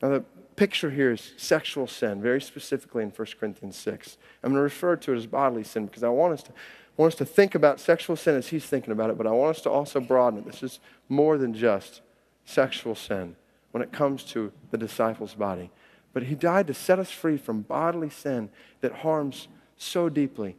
[0.00, 0.24] Now, the
[0.56, 4.16] picture here is sexual sin, very specifically in 1 Corinthians 6.
[4.42, 6.50] I'm going to refer to it as bodily sin because I want us to.
[6.50, 9.32] I want us to think about sexual sin as he's thinking about it, but I
[9.32, 10.46] want us to also broaden it.
[10.46, 12.00] This is more than just
[12.44, 13.36] sexual sin
[13.70, 15.70] when it comes to the disciples' body.
[16.12, 18.50] But he died to set us free from bodily sin
[18.80, 20.56] that harms so deeply.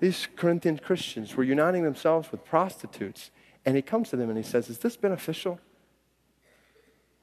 [0.00, 3.30] These Corinthian Christians were uniting themselves with prostitutes.
[3.64, 5.60] And he comes to them and he says, Is this beneficial?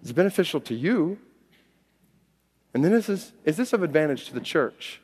[0.01, 1.19] Is it beneficial to you?
[2.73, 5.01] And then is this, is this of advantage to the church?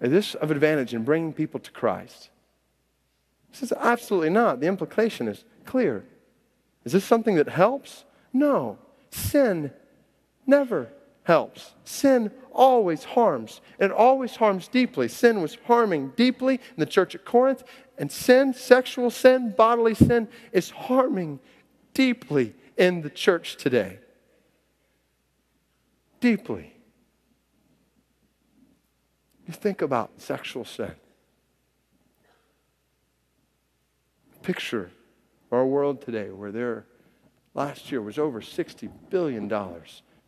[0.00, 2.30] Is this of advantage in bringing people to Christ?
[3.50, 4.60] He says, Absolutely not.
[4.60, 6.04] The implication is clear.
[6.88, 8.06] Is this something that helps?
[8.32, 8.78] No.
[9.10, 9.70] Sin
[10.46, 10.90] never
[11.24, 11.74] helps.
[11.84, 13.60] Sin always harms.
[13.78, 15.06] It always harms deeply.
[15.06, 17.62] Sin was harming deeply in the church at Corinth,
[17.98, 21.40] and sin, sexual sin, bodily sin, is harming
[21.92, 23.98] deeply in the church today.
[26.20, 26.72] Deeply.
[29.46, 30.92] You think about sexual sin.
[34.40, 34.90] Picture
[35.50, 36.86] our world today, where there
[37.54, 39.50] last year was over $60 billion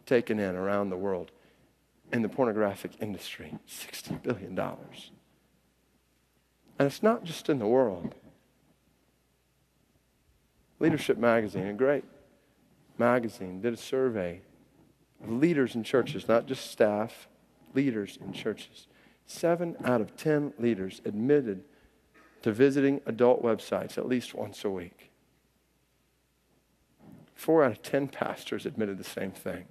[0.06, 1.30] taken in around the world
[2.12, 3.59] in the pornographic industry.
[3.68, 4.59] $60 billion.
[4.59, 8.14] And it's not just in the world.
[10.78, 12.04] Leadership Magazine, a great
[12.96, 14.40] magazine, did a survey
[15.22, 17.28] of leaders in churches, not just staff,
[17.74, 18.87] leaders in churches.
[19.26, 21.62] Seven out of ten leaders admitted
[22.42, 25.10] to visiting adult websites at least once a week.
[27.40, 29.64] Four out of ten pastors admitted the same thing.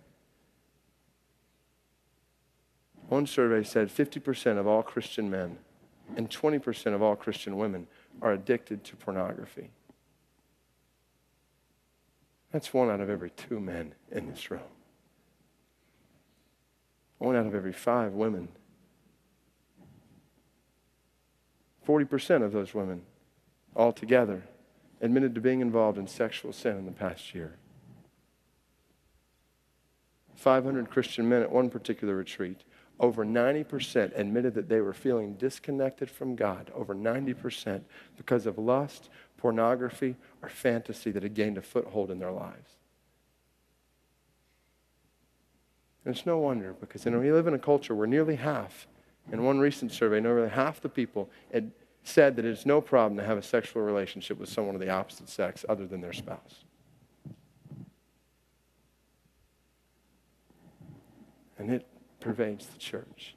[3.09, 5.59] One survey said 50% of all Christian men
[6.17, 7.85] and 20% of all Christian women
[8.23, 9.69] are addicted to pornography.
[12.51, 14.61] That's one out of every two men in this room.
[17.19, 18.47] One out of every five women.
[21.87, 23.03] 40% of those women
[23.75, 24.41] altogether
[25.01, 27.55] admitted to being involved in sexual sin in the past year.
[30.35, 32.63] 500 Christian men at one particular retreat,
[32.99, 36.71] over 90% admitted that they were feeling disconnected from God.
[36.73, 37.81] Over 90%
[38.17, 42.75] because of lust, pornography, or fantasy that had gained a foothold in their lives.
[46.05, 48.87] And it's no wonder because you know, we live in a culture where nearly half,
[49.31, 51.29] in one recent survey, nearly half the people
[52.09, 55.29] said that it's no problem to have a sexual relationship with someone of the opposite
[55.29, 56.63] sex other than their spouse.
[61.57, 61.85] And it
[62.19, 63.35] pervades the church.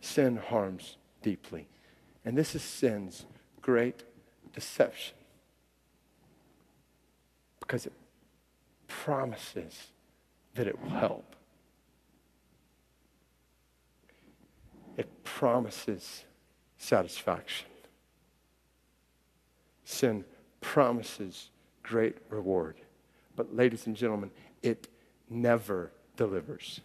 [0.00, 1.68] Sin harms deeply.
[2.24, 3.26] And this is sin's
[3.60, 4.02] great
[4.52, 5.14] deception.
[7.60, 7.92] Because it
[8.88, 9.88] promises
[10.54, 11.36] that it will help.
[14.96, 16.24] It promises
[16.76, 17.68] satisfaction.
[19.84, 20.24] Sin
[20.60, 21.50] promises
[21.82, 22.76] great reward.
[23.36, 24.30] But, ladies and gentlemen,
[24.62, 24.88] it
[25.28, 26.80] never delivers.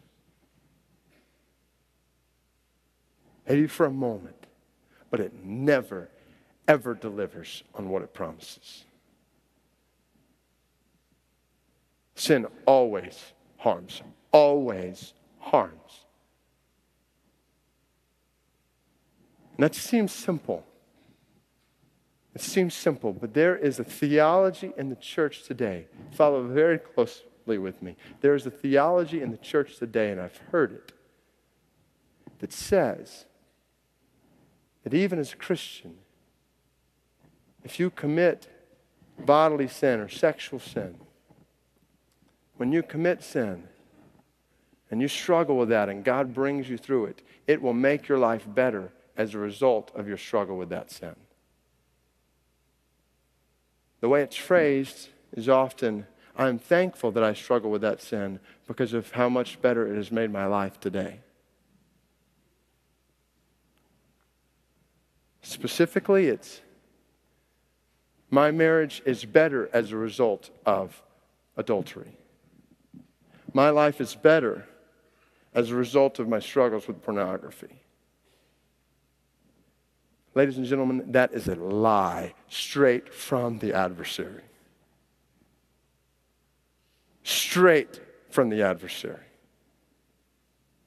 [3.47, 4.47] Maybe for a moment,
[5.09, 6.09] but it never,
[6.67, 8.85] ever delivers on what it promises.
[12.15, 16.04] Sin always harms, always harms.
[19.57, 20.65] And that seems simple.
[22.33, 25.87] It seems simple, but there is a theology in the church today.
[26.11, 27.95] Follow very closely with me.
[28.19, 30.91] There is a theology in the church today, and I've heard it,
[32.39, 33.25] that says
[34.83, 35.95] that even as a Christian,
[37.63, 38.49] if you commit
[39.17, 40.95] bodily sin or sexual sin,
[42.57, 43.63] when you commit sin
[44.91, 48.17] and you struggle with that and God brings you through it, it will make your
[48.17, 51.15] life better as a result of your struggle with that sin.
[54.01, 56.05] The way it's phrased is often,
[56.37, 60.11] I'm thankful that I struggle with that sin because of how much better it has
[60.11, 61.21] made my life today.
[65.41, 66.61] Specifically, it's
[68.29, 71.01] my marriage is better as a result of
[71.55, 72.17] adultery.
[73.53, 74.67] My life is better
[75.53, 77.81] as a result of my struggles with pornography.
[80.35, 84.43] Ladies and gentlemen, that is a lie straight from the adversary.
[87.23, 89.23] Straight from the adversary.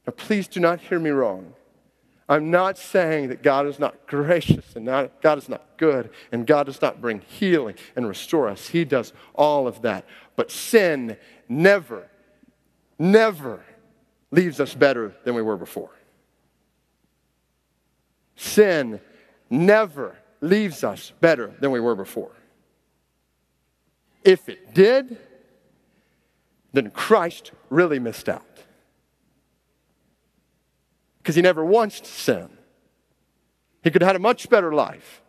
[0.06, 1.54] Now, please do not hear me wrong.
[2.28, 6.46] I'm not saying that God is not gracious and not, God is not good and
[6.46, 8.68] God does not bring healing and restore us.
[8.68, 10.04] He does all of that.
[10.36, 11.16] But sin
[11.48, 12.10] never,
[12.98, 13.64] never
[14.30, 15.90] leaves us better than we were before.
[18.36, 19.00] Sin
[19.50, 22.32] never leaves us better than we were before.
[24.24, 25.18] If it did,
[26.72, 28.44] then Christ really missed out.
[31.18, 32.56] Because he never once sinned.
[33.82, 35.22] He could have had a much better life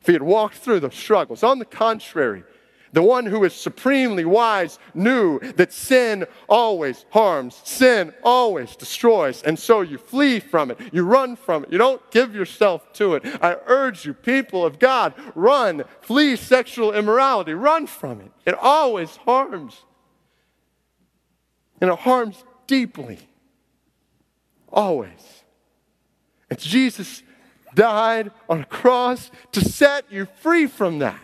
[0.00, 1.42] if he had walked through the struggles.
[1.42, 2.44] On the contrary,
[2.92, 9.58] the one who is supremely wise knew that sin always harms, sin always destroys, and
[9.58, 13.24] so you flee from it, you run from it, you don't give yourself to it.
[13.42, 18.30] I urge you, people of God, run, flee sexual immorality, run from it.
[18.44, 19.82] It always harms,
[21.80, 23.18] and it harms deeply,
[24.72, 25.42] always.
[26.48, 27.22] And Jesus
[27.74, 31.20] died on a cross to set you free from that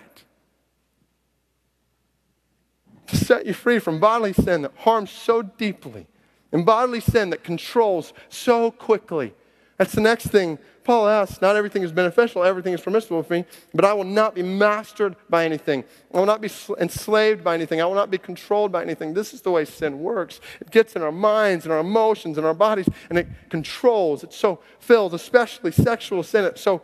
[3.07, 6.07] to set you free from bodily sin that harms so deeply
[6.53, 9.35] and bodily sin that controls so quickly.
[9.79, 11.41] That's the next thing Paul asks.
[11.41, 13.45] Not everything is beneficial, everything is permissible for me,
[13.75, 15.85] but I will not be mastered by anything.
[16.13, 17.81] I will not be enslaved by anything.
[17.81, 19.15] I will not be controlled by anything.
[19.15, 20.41] This is the way sin works.
[20.61, 24.23] It gets in our minds and our emotions and our bodies, and it controls.
[24.23, 26.83] It so fills, especially sexual sin, it so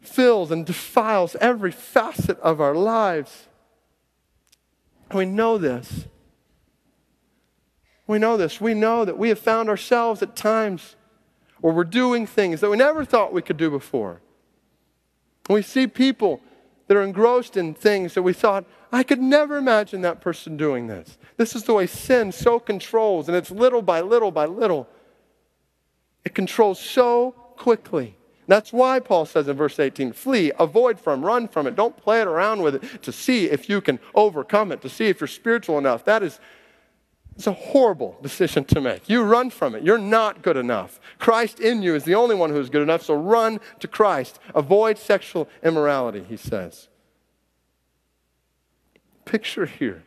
[0.00, 3.46] fills and defiles every facet of our lives.
[5.12, 6.06] We know this.
[8.06, 8.60] We know this.
[8.60, 10.96] We know that we have found ourselves at times
[11.60, 14.20] where we're doing things that we never thought we could do before.
[15.48, 16.40] We see people
[16.86, 20.88] that are engrossed in things that we thought, I could never imagine that person doing
[20.88, 21.18] this.
[21.36, 24.88] This is the way sin so controls, and it's little by little by little.
[26.24, 28.16] It controls so quickly.
[28.50, 31.76] That's why Paul says in verse 18 flee, avoid from, run from it.
[31.76, 35.06] Don't play it around with it to see if you can overcome it, to see
[35.06, 36.04] if you're spiritual enough.
[36.04, 36.40] That is
[37.36, 39.08] it's a horrible decision to make.
[39.08, 39.84] You run from it.
[39.84, 40.98] You're not good enough.
[41.20, 44.40] Christ in you is the only one who is good enough, so run to Christ.
[44.52, 46.88] Avoid sexual immorality, he says.
[49.26, 50.02] Picture here.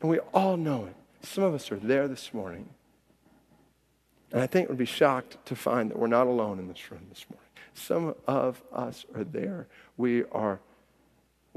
[0.00, 0.96] And we all know it.
[1.26, 2.70] Some of us are there this morning.
[4.32, 7.06] And I think we'd be shocked to find that we're not alone in this room
[7.08, 7.44] this morning.
[7.74, 9.68] Some of us are there.
[9.96, 10.60] We are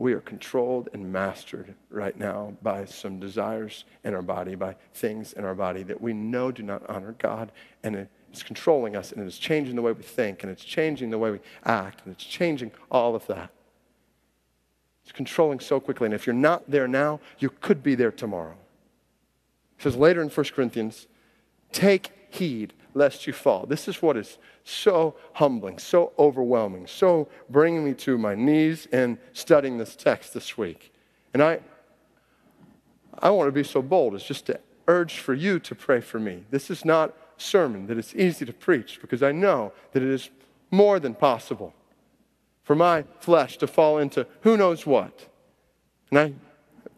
[0.01, 5.33] we are controlled and mastered right now by some desires in our body, by things
[5.33, 7.51] in our body that we know do not honor God,
[7.83, 11.11] and it's controlling us, and it is changing the way we think, and it's changing
[11.11, 13.51] the way we act, and it's changing all of that.
[15.03, 18.55] It's controlling so quickly, and if you're not there now, you could be there tomorrow.
[19.77, 21.05] It says later in 1 Corinthians,
[21.71, 23.65] take heed lest you fall.
[23.65, 29.17] This is what is so humbling, so overwhelming, so bringing me to my knees in
[29.33, 30.93] studying this text this week.
[31.33, 31.59] And I,
[33.19, 36.19] I want to be so bold as just to urge for you to pray for
[36.19, 36.45] me.
[36.51, 40.29] This is not sermon that it's easy to preach because I know that it is
[40.69, 41.73] more than possible
[42.63, 45.27] for my flesh to fall into who knows what.
[46.09, 46.41] And I'm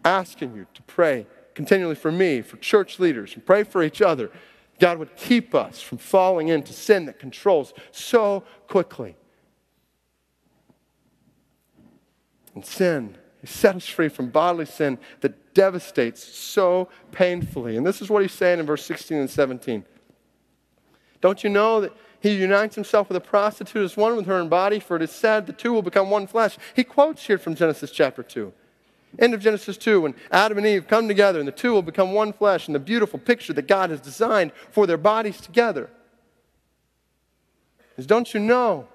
[0.03, 4.31] asking you to pray continually for me, for church leaders, and pray for each other
[4.79, 9.15] God would keep us from falling into sin that controls so quickly.
[12.55, 17.77] And sin, He set us free from bodily sin that devastates so painfully.
[17.77, 19.85] And this is what He's saying in verse 16 and 17.
[21.21, 21.93] Don't you know that
[22.23, 25.11] he unites himself with a prostitute as one with her in body, for it is
[25.11, 26.57] said the two will become one flesh.
[26.73, 28.53] He quotes here from Genesis chapter 2.
[29.19, 32.13] End of Genesis 2, when Adam and Eve come together and the two will become
[32.13, 35.89] one flesh and the beautiful picture that God has designed for their bodies together.
[37.95, 38.87] Is don't you know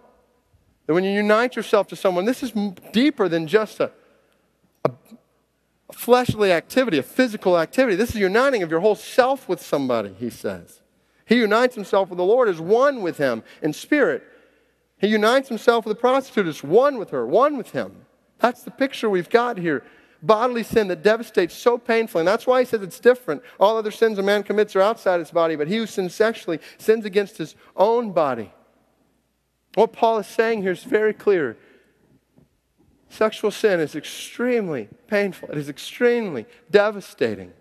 [0.87, 2.53] that when you unite yourself to someone, this is
[2.93, 3.93] deeper than just a,
[4.85, 4.91] a,
[5.89, 7.95] a fleshly activity, a physical activity.
[7.95, 10.81] This is uniting of your whole self with somebody, he says.
[11.27, 14.25] He unites himself with the Lord as one with him in spirit.
[14.99, 18.05] He unites himself with the prostitute as one with her, one with him.
[18.41, 19.85] That's the picture we've got here
[20.23, 22.23] bodily sin that devastates so painfully.
[22.23, 23.43] And that's why he says it's different.
[23.59, 26.61] All other sins a man commits are outside his body, but he who sins sexually
[26.79, 28.53] sins against his own body.
[29.75, 31.57] What Paul is saying here is very clear.
[33.11, 37.53] Sexual sin is extremely painful, it is extremely devastating.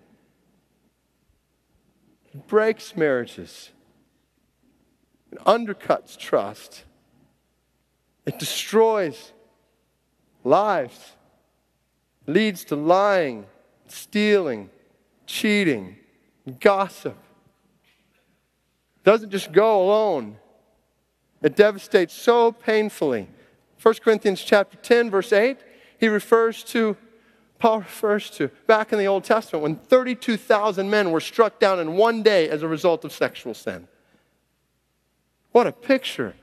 [2.34, 3.72] It breaks marriages,
[5.32, 6.84] it undercuts trust,
[8.26, 9.32] it destroys
[10.44, 11.17] lives
[12.28, 13.46] leads to lying,
[13.88, 14.70] stealing,
[15.26, 15.96] cheating,
[16.60, 17.18] gossip.
[19.04, 20.38] Doesn't just go alone.
[21.42, 23.30] It devastates so painfully.
[23.82, 25.58] 1 Corinthians chapter 10 verse 8,
[26.00, 26.98] he refers to
[27.60, 31.94] Paul refers to back in the Old Testament when 32,000 men were struck down in
[31.94, 33.88] one day as a result of sexual sin.
[35.52, 36.36] What a picture.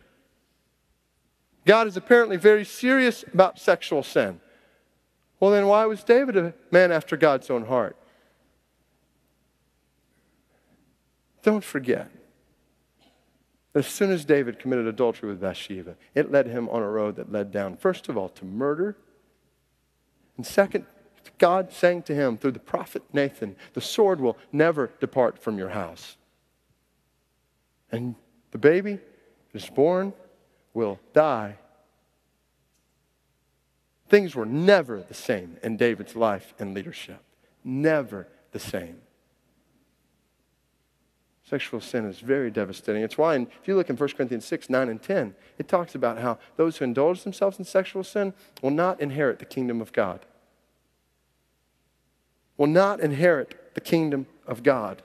[1.65, 4.41] God is apparently very serious about sexual sin.
[5.41, 7.97] Well, then why was David a man after God's own heart?
[11.43, 12.11] Don't forget.
[13.75, 17.33] As soon as David committed adultery with Bathsheba, it led him on a road that
[17.33, 18.97] led down, first of all, to murder.
[20.37, 20.87] And second,
[21.39, 25.71] God saying to him through the prophet Nathan, The sword will never depart from your
[25.71, 26.17] house.
[27.91, 28.15] And
[28.53, 29.01] the baby
[29.53, 30.13] that is born
[30.73, 31.59] will die
[34.09, 37.21] Things were never the same in David's life and leadership.
[37.65, 39.01] Never the same.
[41.45, 43.03] Sexual sin is very devastating.
[43.03, 46.19] It's why, if you look in 1 Corinthians 6, 9, and 10, it talks about
[46.19, 48.33] how those who indulge themselves in sexual sin
[48.63, 50.25] will not inherit the kingdom of God.
[52.57, 55.03] Will not inherit the kingdom of God.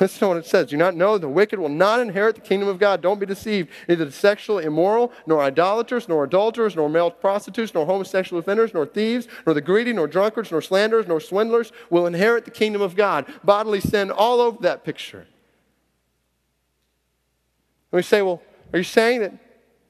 [0.00, 0.68] Listen to what it says.
[0.68, 3.00] Do not know the wicked will not inherit the kingdom of God.
[3.00, 3.68] Don't be deceived.
[3.88, 8.86] Neither the sexually immoral, nor idolaters, nor adulterers, nor male prostitutes, nor homosexual offenders, nor
[8.86, 12.94] thieves, nor the greedy, nor drunkards, nor slanderers, nor swindlers will inherit the kingdom of
[12.94, 13.26] God.
[13.42, 15.26] Bodily sin all over that picture.
[17.90, 18.40] And we say, well,
[18.72, 19.32] are you saying that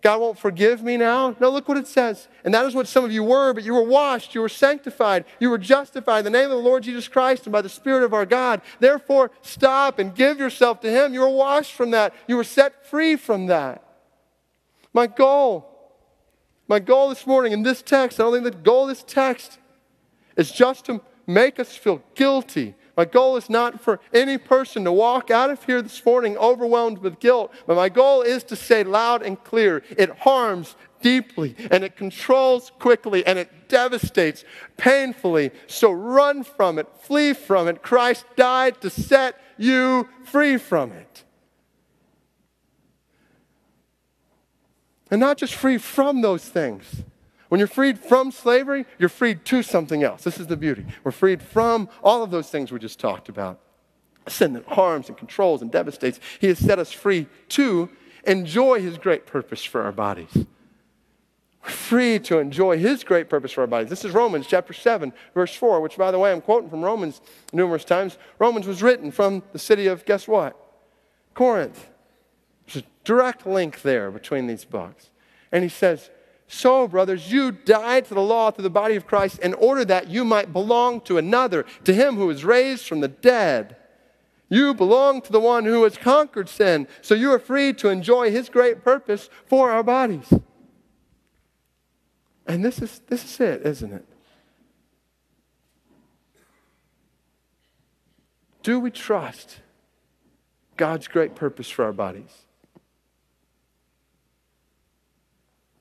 [0.09, 1.37] God won't forgive me now?
[1.39, 2.29] No, look what it says.
[2.43, 5.27] And that is what some of you were, but you were washed, you were sanctified,
[5.39, 8.03] you were justified in the name of the Lord Jesus Christ and by the Spirit
[8.03, 8.63] of our God.
[8.81, 11.13] Therefore, stop and give yourself to Him.
[11.13, 13.85] You were washed from that, you were set free from that.
[14.95, 15.67] My goal
[16.69, 19.59] My goal this morning in this text, I don't think the goal of this text
[20.39, 22.75] is just to make us feel guilty.
[22.99, 26.99] My goal is not for any person to walk out of here this morning overwhelmed
[26.99, 31.85] with guilt, but my goal is to say loud and clear it harms deeply and
[31.85, 34.43] it controls quickly and it devastates
[34.77, 35.53] painfully.
[35.69, 37.85] So run from it, flee from it.
[37.85, 41.23] Christ died to set you free from it.
[45.09, 47.05] And not just free from those things.
[47.49, 50.23] When you're freed from slavery, you're freed to something else.
[50.23, 50.85] This is the beauty.
[51.03, 53.61] We're freed from all of those things we just talked about
[54.31, 56.21] sin that harms and controls and devastates.
[56.41, 57.89] He has set us free to
[58.25, 60.47] enjoy His great purpose for our bodies.
[61.65, 63.91] We're free to enjoy His great purpose for our bodies.
[63.91, 67.21] This is Romans chapter 7, verse 4, which, by the way, I'm quoting from Romans
[67.53, 68.19] numerous times.
[68.39, 70.57] Romans was written from the city of, guess what?
[71.35, 71.89] Corinth.
[72.67, 75.11] There's a direct link there between these books.
[75.51, 76.11] And he says,
[76.49, 80.09] so, brothers, you died to the law through the body of Christ in order that
[80.09, 83.77] you might belong to another, to him who was raised from the dead.
[84.49, 88.31] You belong to the one who has conquered sin, so you are free to enjoy
[88.31, 90.33] his great purpose for our bodies.
[92.47, 94.07] And this is, this is it, isn't it?
[98.63, 99.61] Do we trust
[100.79, 102.48] God's great purpose for our bodies?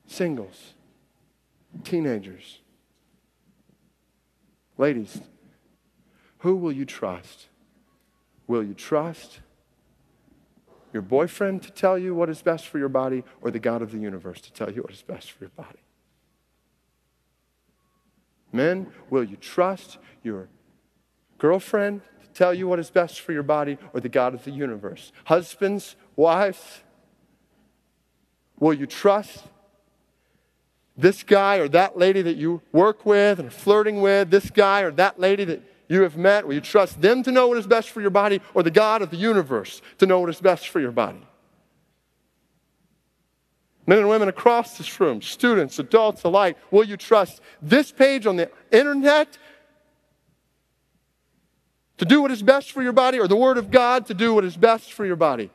[0.08, 0.74] Singles,
[1.84, 2.60] teenagers,
[4.78, 5.22] ladies,
[6.40, 7.48] who will you trust?
[8.48, 9.42] Will you trust
[10.94, 13.92] your boyfriend to tell you what is best for your body or the God of
[13.92, 15.80] the universe to tell you what is best for your body?
[18.54, 20.48] Men, will you trust your
[21.38, 24.52] girlfriend to tell you what is best for your body or the God of the
[24.52, 25.12] universe?
[25.26, 26.80] Husbands, wives,
[28.58, 29.44] will you trust
[30.98, 34.92] this guy or that lady that you work with and flirting with, this guy or
[34.92, 37.90] that lady that you have met, will you trust them to know what is best
[37.90, 40.80] for your body or the God of the universe to know what is best for
[40.80, 41.22] your body?
[43.86, 48.36] Men and women across this room, students, adults alike, will you trust this page on
[48.36, 49.38] the internet
[51.98, 54.34] to do what is best for your body or the Word of God to do
[54.34, 55.50] what is best for your body?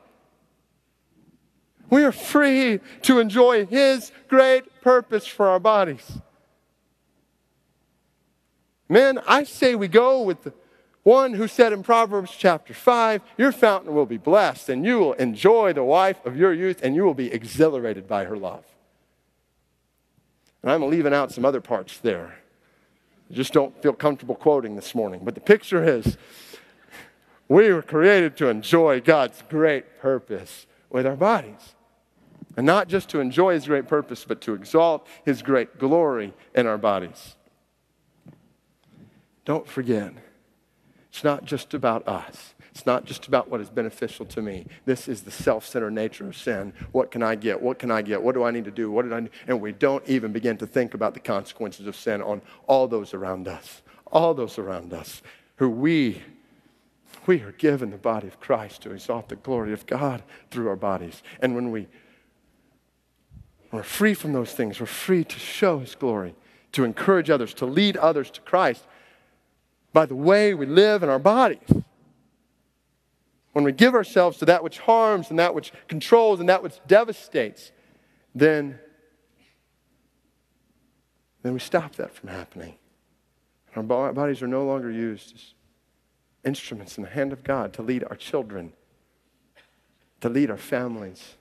[1.93, 6.21] We are free to enjoy His great purpose for our bodies.
[8.89, 10.53] Men, I say we go with the
[11.03, 15.13] one who said in Proverbs chapter 5, Your fountain will be blessed, and you will
[15.13, 18.65] enjoy the wife of your youth, and you will be exhilarated by her love.
[20.63, 22.39] And I'm leaving out some other parts there.
[23.29, 25.21] I just don't feel comfortable quoting this morning.
[25.23, 26.17] But the picture is
[27.47, 31.75] we were created to enjoy God's great purpose with our bodies.
[32.55, 36.67] And not just to enjoy his great purpose, but to exalt his great glory in
[36.67, 37.35] our bodies.
[39.45, 40.13] Don't forget,
[41.09, 42.53] it's not just about us.
[42.71, 44.65] It's not just about what is beneficial to me.
[44.85, 46.73] This is the self centered nature of sin.
[46.91, 47.61] What can I get?
[47.61, 48.23] What can I get?
[48.23, 48.89] What do I need to do?
[48.89, 49.29] What did I need?
[49.47, 53.13] And we don't even begin to think about the consequences of sin on all those
[53.13, 53.83] around us.
[54.11, 55.21] All those around us
[55.57, 56.21] who we
[57.27, 60.75] we are given the body of Christ to exalt the glory of God through our
[60.75, 61.23] bodies.
[61.41, 61.87] And when we
[63.73, 64.79] we're free from those things.
[64.79, 66.35] We're free to show His glory,
[66.73, 68.85] to encourage others, to lead others to Christ
[69.93, 71.83] by the way we live in our bodies.
[73.53, 76.79] When we give ourselves to that which harms and that which controls and that which
[76.87, 77.71] devastates,
[78.35, 78.77] then,
[81.41, 82.75] then we stop that from happening.
[83.75, 85.53] Our bodies are no longer used as
[86.45, 88.73] instruments in the hand of God to lead our children,
[90.21, 91.37] to lead our families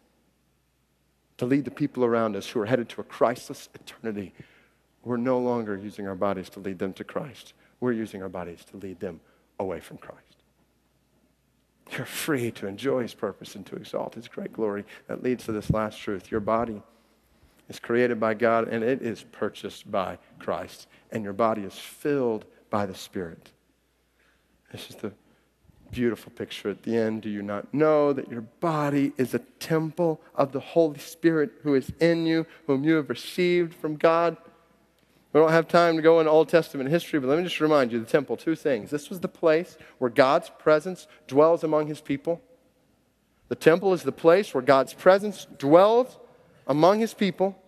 [1.42, 4.32] to lead the people around us who are headed to a Christless eternity.
[5.02, 7.54] We're no longer using our bodies to lead them to Christ.
[7.80, 9.18] We're using our bodies to lead them
[9.58, 10.36] away from Christ.
[11.90, 14.84] You're free to enjoy His purpose and to exalt His great glory.
[15.08, 16.30] That leads to this last truth.
[16.30, 16.80] Your body
[17.68, 20.86] is created by God and it is purchased by Christ.
[21.10, 23.50] And your body is filled by the Spirit.
[24.70, 25.12] This is the
[25.92, 27.22] beautiful picture at the end.
[27.22, 31.74] Do you not know that your body is a temple of the Holy Spirit who
[31.74, 34.36] is in you, whom you have received from God?
[35.32, 37.92] We don't have time to go into Old Testament history, but let me just remind
[37.92, 38.90] you the temple, two things.
[38.90, 42.42] This was the place where God's presence dwells among his people.
[43.48, 46.18] The temple is the place where God's presence dwells
[46.66, 47.58] among his people.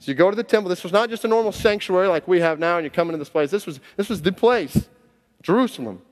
[0.00, 0.68] So you go to the temple.
[0.68, 3.18] This was not just a normal sanctuary like we have now, and you come into
[3.18, 3.50] this place.
[3.50, 4.88] This was, this was the place,
[5.42, 6.02] Jerusalem,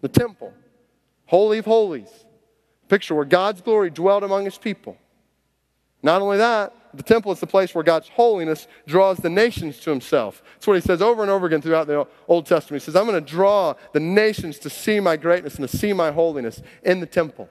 [0.00, 0.52] the temple.
[1.26, 2.08] Holy of Holies.
[2.88, 4.96] Picture where God's glory dwelled among his people.
[6.02, 9.90] Not only that, the temple is the place where God's holiness draws the nations to
[9.90, 10.42] himself.
[10.54, 12.82] That's what he says over and over again throughout the Old Testament.
[12.82, 15.92] He says, I'm going to draw the nations to see my greatness and to see
[15.92, 17.50] my holiness in the temple.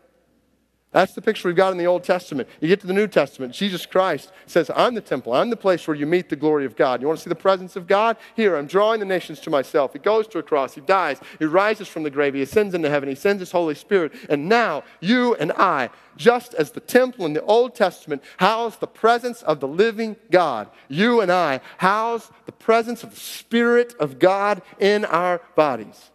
[0.96, 2.48] That's the picture we've got in the Old Testament.
[2.62, 5.34] You get to the New Testament, Jesus Christ says, I'm the temple.
[5.34, 7.02] I'm the place where you meet the glory of God.
[7.02, 8.16] You want to see the presence of God?
[8.34, 9.92] Here, I'm drawing the nations to myself.
[9.92, 10.74] He goes to a cross.
[10.74, 11.20] He dies.
[11.38, 12.34] He rises from the grave.
[12.34, 13.10] He ascends into heaven.
[13.10, 14.14] He sends his Holy Spirit.
[14.30, 18.88] And now, you and I, just as the temple in the Old Testament housed the
[18.88, 24.18] presence of the living God, you and I house the presence of the Spirit of
[24.18, 26.12] God in our bodies.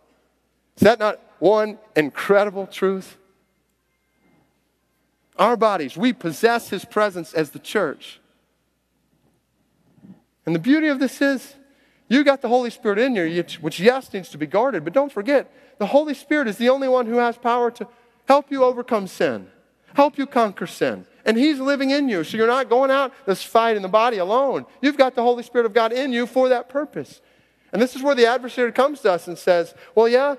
[0.77, 3.19] Is that not one incredible truth?
[5.41, 8.21] Our bodies, we possess his presence as the church.
[10.47, 11.55] And the beauty of this is,
[12.09, 15.11] you got the Holy Spirit in you, which, yes, needs to be guarded, but don't
[15.11, 17.89] forget, the Holy Spirit is the only one who has power to
[18.29, 19.49] help you overcome sin,
[19.95, 21.07] help you conquer sin.
[21.25, 22.25] And He's living in you.
[22.25, 24.67] So you're not going out this fight in the body alone.
[24.83, 27.21] You've got the Holy Spirit of God in you for that purpose.
[27.73, 30.37] And this is where the adversary comes to us and says, Well, yeah,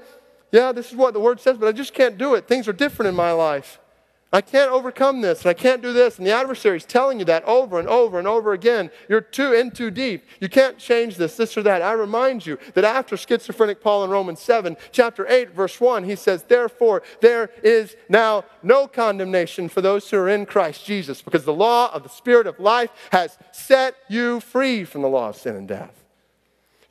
[0.52, 2.48] yeah, this is what the word says, but I just can't do it.
[2.48, 3.80] Things are different in my life.
[4.34, 6.18] I can't overcome this, and I can't do this.
[6.18, 8.90] And the adversary is telling you that over and over and over again.
[9.10, 10.26] You're too in too deep.
[10.40, 11.82] You can't change this, this or that.
[11.82, 16.16] I remind you that after schizophrenic Paul in Romans 7, chapter 8, verse 1, he
[16.16, 21.44] says, Therefore, there is now no condemnation for those who are in Christ Jesus, because
[21.44, 25.36] the law of the Spirit of life has set you free from the law of
[25.36, 26.01] sin and death.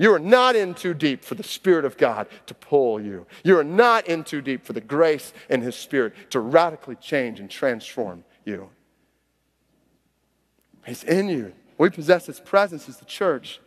[0.01, 3.27] You are not in too deep for the Spirit of God to pull you.
[3.45, 7.39] You are not in too deep for the grace and His Spirit to radically change
[7.39, 8.71] and transform you.
[10.87, 11.53] He's in you.
[11.77, 13.61] We possess His presence as the church.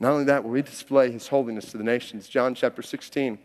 [0.00, 2.26] Not only that, but we display His holiness to the nations.
[2.26, 3.38] John chapter 16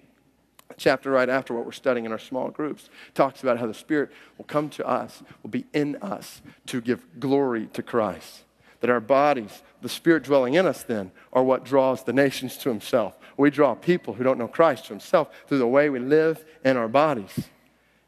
[0.76, 4.11] chapter right after what we're studying in our small groups talks about how the spirit
[4.38, 8.43] will come to us will be in us to give glory to christ
[8.80, 12.69] that our bodies, the Spirit dwelling in us, then, are what draws the nations to
[12.69, 13.17] Himself.
[13.38, 16.78] We draw people who don't know Christ to Himself through the way we live in
[16.78, 17.49] our bodies.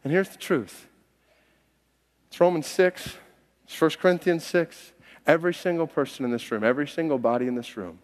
[0.04, 0.88] And here's the truth
[2.30, 3.16] it's Romans 6,
[3.66, 4.94] it's 1 Corinthians 6.
[5.28, 8.00] Every single person in this room, every single body in this room,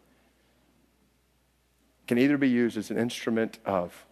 [2.08, 4.06] can either be used as an instrument of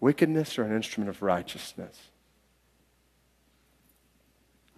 [0.00, 2.10] wickedness or an instrument of righteousness.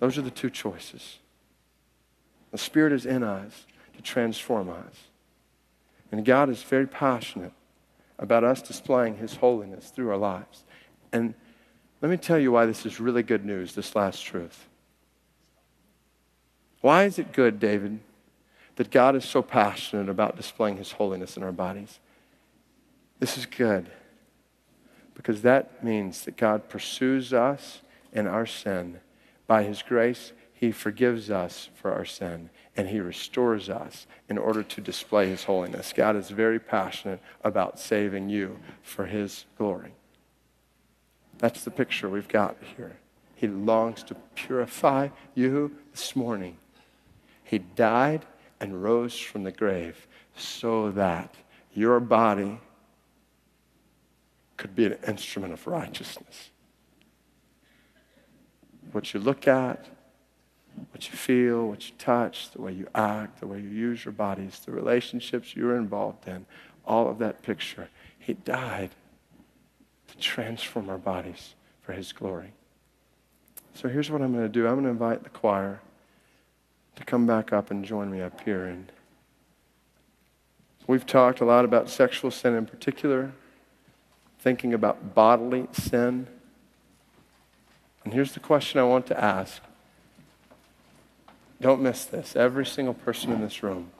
[0.01, 1.19] Those are the two choices.
[2.59, 5.07] The Spirit is in us to transform us.
[6.11, 7.53] And God is very passionate
[8.19, 10.65] about us displaying His holiness through our lives.
[11.13, 11.35] And
[12.03, 14.67] let me tell you why this is really good news, this last truth.
[16.81, 18.01] Why is it good, David,
[18.75, 22.01] that God is so passionate about displaying His holiness in our bodies?
[23.21, 23.89] This is good
[25.15, 27.83] because that means that God pursues us
[28.13, 28.99] in our sin
[29.47, 34.65] by His grace he forgives us for our sin and He restores us in order
[34.65, 35.93] to display His holiness.
[35.95, 39.93] God is very passionate about saving you for His glory.
[41.39, 42.97] That's the picture we've got here.
[43.37, 46.57] He longs to purify you this morning.
[47.45, 48.27] He died
[48.59, 51.37] and rose from the grave so that
[51.73, 52.59] your body
[54.57, 56.51] could be an instrument of righteousness.
[58.91, 59.87] What you look at,
[60.91, 64.13] what you feel, what you touch, the way you act, the way you use your
[64.13, 66.47] bodies, the relationships you're involved in,
[66.85, 67.89] all of that picture.
[68.19, 68.91] He died
[70.09, 72.53] to transform our bodies for His glory.
[73.75, 75.81] So here's what I'm going to do I'm going to invite the choir
[76.97, 78.65] to come back up and join me up here.
[78.65, 78.91] And
[80.87, 83.33] we've talked a lot about sexual sin in particular,
[84.41, 86.27] thinking about bodily sin.
[88.05, 89.63] And here's the question I want to ask
[91.61, 92.37] don't miss this.
[92.37, 93.91] Every single person in this room,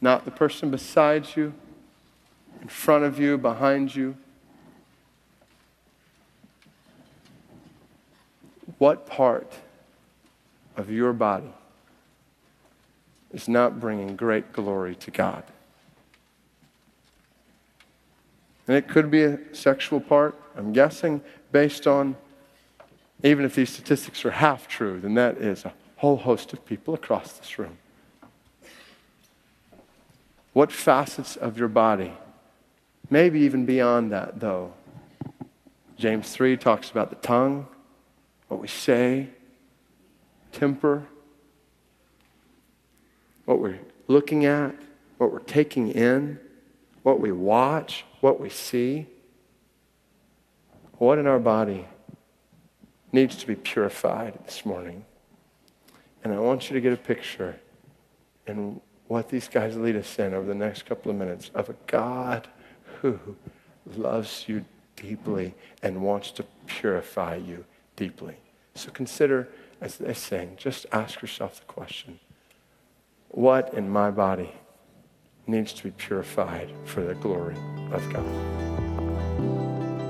[0.00, 1.52] not the person beside you,
[2.60, 4.16] in front of you, behind you.
[8.78, 9.52] What part
[10.76, 11.52] of your body
[13.32, 15.44] is not bringing great glory to God?
[18.66, 21.20] And it could be a sexual part, I'm guessing,
[21.52, 22.16] based on
[23.22, 26.94] even if these statistics are half true, then that is a whole host of people
[26.94, 27.76] across this room.
[30.52, 32.12] What facets of your body,
[33.08, 34.72] maybe even beyond that, though?
[35.96, 37.66] James 3 talks about the tongue,
[38.48, 39.28] what we say,
[40.50, 41.06] temper,
[43.44, 44.74] what we're looking at,
[45.18, 46.38] what we're taking in,
[47.02, 49.06] what we watch, what we see.
[50.98, 51.86] What in our body
[53.12, 55.04] needs to be purified this morning.
[56.22, 57.58] And I want you to get a picture
[58.46, 61.74] in what these guys lead us in over the next couple of minutes of a
[61.86, 62.48] God
[63.00, 63.18] who
[63.96, 64.64] loves you
[64.96, 67.64] deeply and wants to purify you
[67.96, 68.36] deeply.
[68.74, 69.48] So consider
[69.80, 72.20] as they sing, just ask yourself the question
[73.30, 74.52] what in my body
[75.46, 77.56] needs to be purified for the glory
[77.92, 78.79] of God?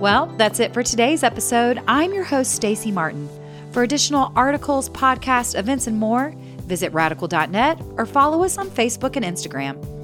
[0.00, 1.82] Well, that's it for today's episode.
[1.86, 3.28] I'm your host, Stacy Martin.
[3.70, 9.24] For additional articles, podcasts, events, and more, visit radical.net or follow us on Facebook and
[9.26, 9.99] Instagram.